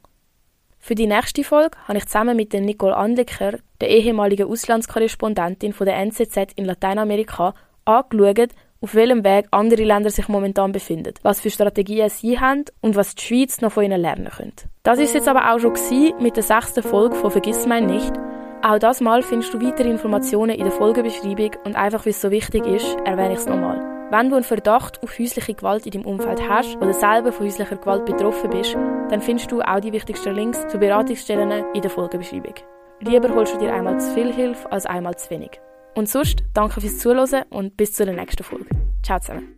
Für 0.88 0.94
die 0.94 1.06
nächste 1.06 1.44
Folge 1.44 1.76
habe 1.86 1.98
ich 1.98 2.06
zusammen 2.06 2.34
mit 2.34 2.54
Nicole 2.54 2.96
Andlicker, 2.96 3.58
der 3.78 3.90
ehemaligen 3.90 4.48
Auslandskorrespondentin 4.48 5.74
von 5.74 5.84
der 5.84 5.98
NZZ 5.98 6.54
in 6.56 6.64
Lateinamerika, 6.64 7.52
angeschaut, 7.84 8.52
auf 8.80 8.94
welchem 8.94 9.22
Weg 9.22 9.48
andere 9.50 9.84
Länder 9.84 10.08
sich 10.08 10.28
momentan 10.28 10.72
befinden, 10.72 11.12
was 11.20 11.40
für 11.40 11.50
Strategien 11.50 12.08
sie 12.08 12.40
haben 12.40 12.64
und 12.80 12.96
was 12.96 13.14
die 13.14 13.22
Schweiz 13.22 13.60
noch 13.60 13.72
von 13.72 13.84
ihnen 13.84 14.00
lernen 14.00 14.30
könnte. 14.34 14.64
Das 14.82 14.98
ist 14.98 15.12
jetzt 15.12 15.28
aber 15.28 15.52
auch 15.52 15.58
schon 15.58 15.74
mit 16.20 16.36
der 16.36 16.42
sechsten 16.42 16.82
Folge 16.82 17.16
von 17.16 17.32
Vergiss 17.32 17.66
mein 17.66 17.84
nicht. 17.84 18.14
Auch 18.62 18.78
das 18.78 19.02
Mal 19.02 19.20
findest 19.22 19.52
du 19.52 19.60
weitere 19.60 19.90
Informationen 19.90 20.56
in 20.56 20.64
der 20.64 20.72
Folgebeschreibung 20.72 21.50
und 21.66 21.76
einfach 21.76 22.06
weil 22.06 22.12
es 22.12 22.22
so 22.22 22.30
wichtig 22.30 22.64
ist, 22.64 22.96
erwähne 23.04 23.34
ich 23.34 23.40
es 23.40 23.46
nochmal. 23.46 23.97
Wenn 24.10 24.30
du 24.30 24.36
einen 24.36 24.44
Verdacht 24.44 25.02
auf 25.02 25.18
häusliche 25.18 25.52
Gewalt 25.52 25.84
in 25.84 25.92
deinem 25.92 26.06
Umfeld 26.06 26.40
hast 26.48 26.76
oder 26.76 26.94
selber 26.94 27.30
von 27.30 27.44
häuslicher 27.44 27.76
Gewalt 27.76 28.06
betroffen 28.06 28.48
bist, 28.48 28.74
dann 28.74 29.20
findest 29.20 29.52
du 29.52 29.60
auch 29.60 29.80
die 29.80 29.92
wichtigsten 29.92 30.34
Links 30.34 30.66
zu 30.68 30.78
Beratungsstellen 30.78 31.64
in 31.74 31.82
der 31.82 31.90
Folgebeschreibung. 31.90 32.54
Lieber 33.00 33.34
holst 33.34 33.54
du 33.54 33.58
dir 33.58 33.74
einmal 33.74 34.00
zu 34.00 34.12
viel 34.14 34.32
Hilfe 34.32 34.72
als 34.72 34.86
einmal 34.86 35.16
zu 35.16 35.28
wenig. 35.28 35.60
Und 35.94 36.08
sonst, 36.08 36.42
danke 36.54 36.80
fürs 36.80 36.98
Zuhören 36.98 37.44
und 37.50 37.76
bis 37.76 37.92
zur 37.92 38.06
nächsten 38.06 38.44
Folge. 38.44 38.66
Ciao 39.02 39.18
zusammen. 39.20 39.57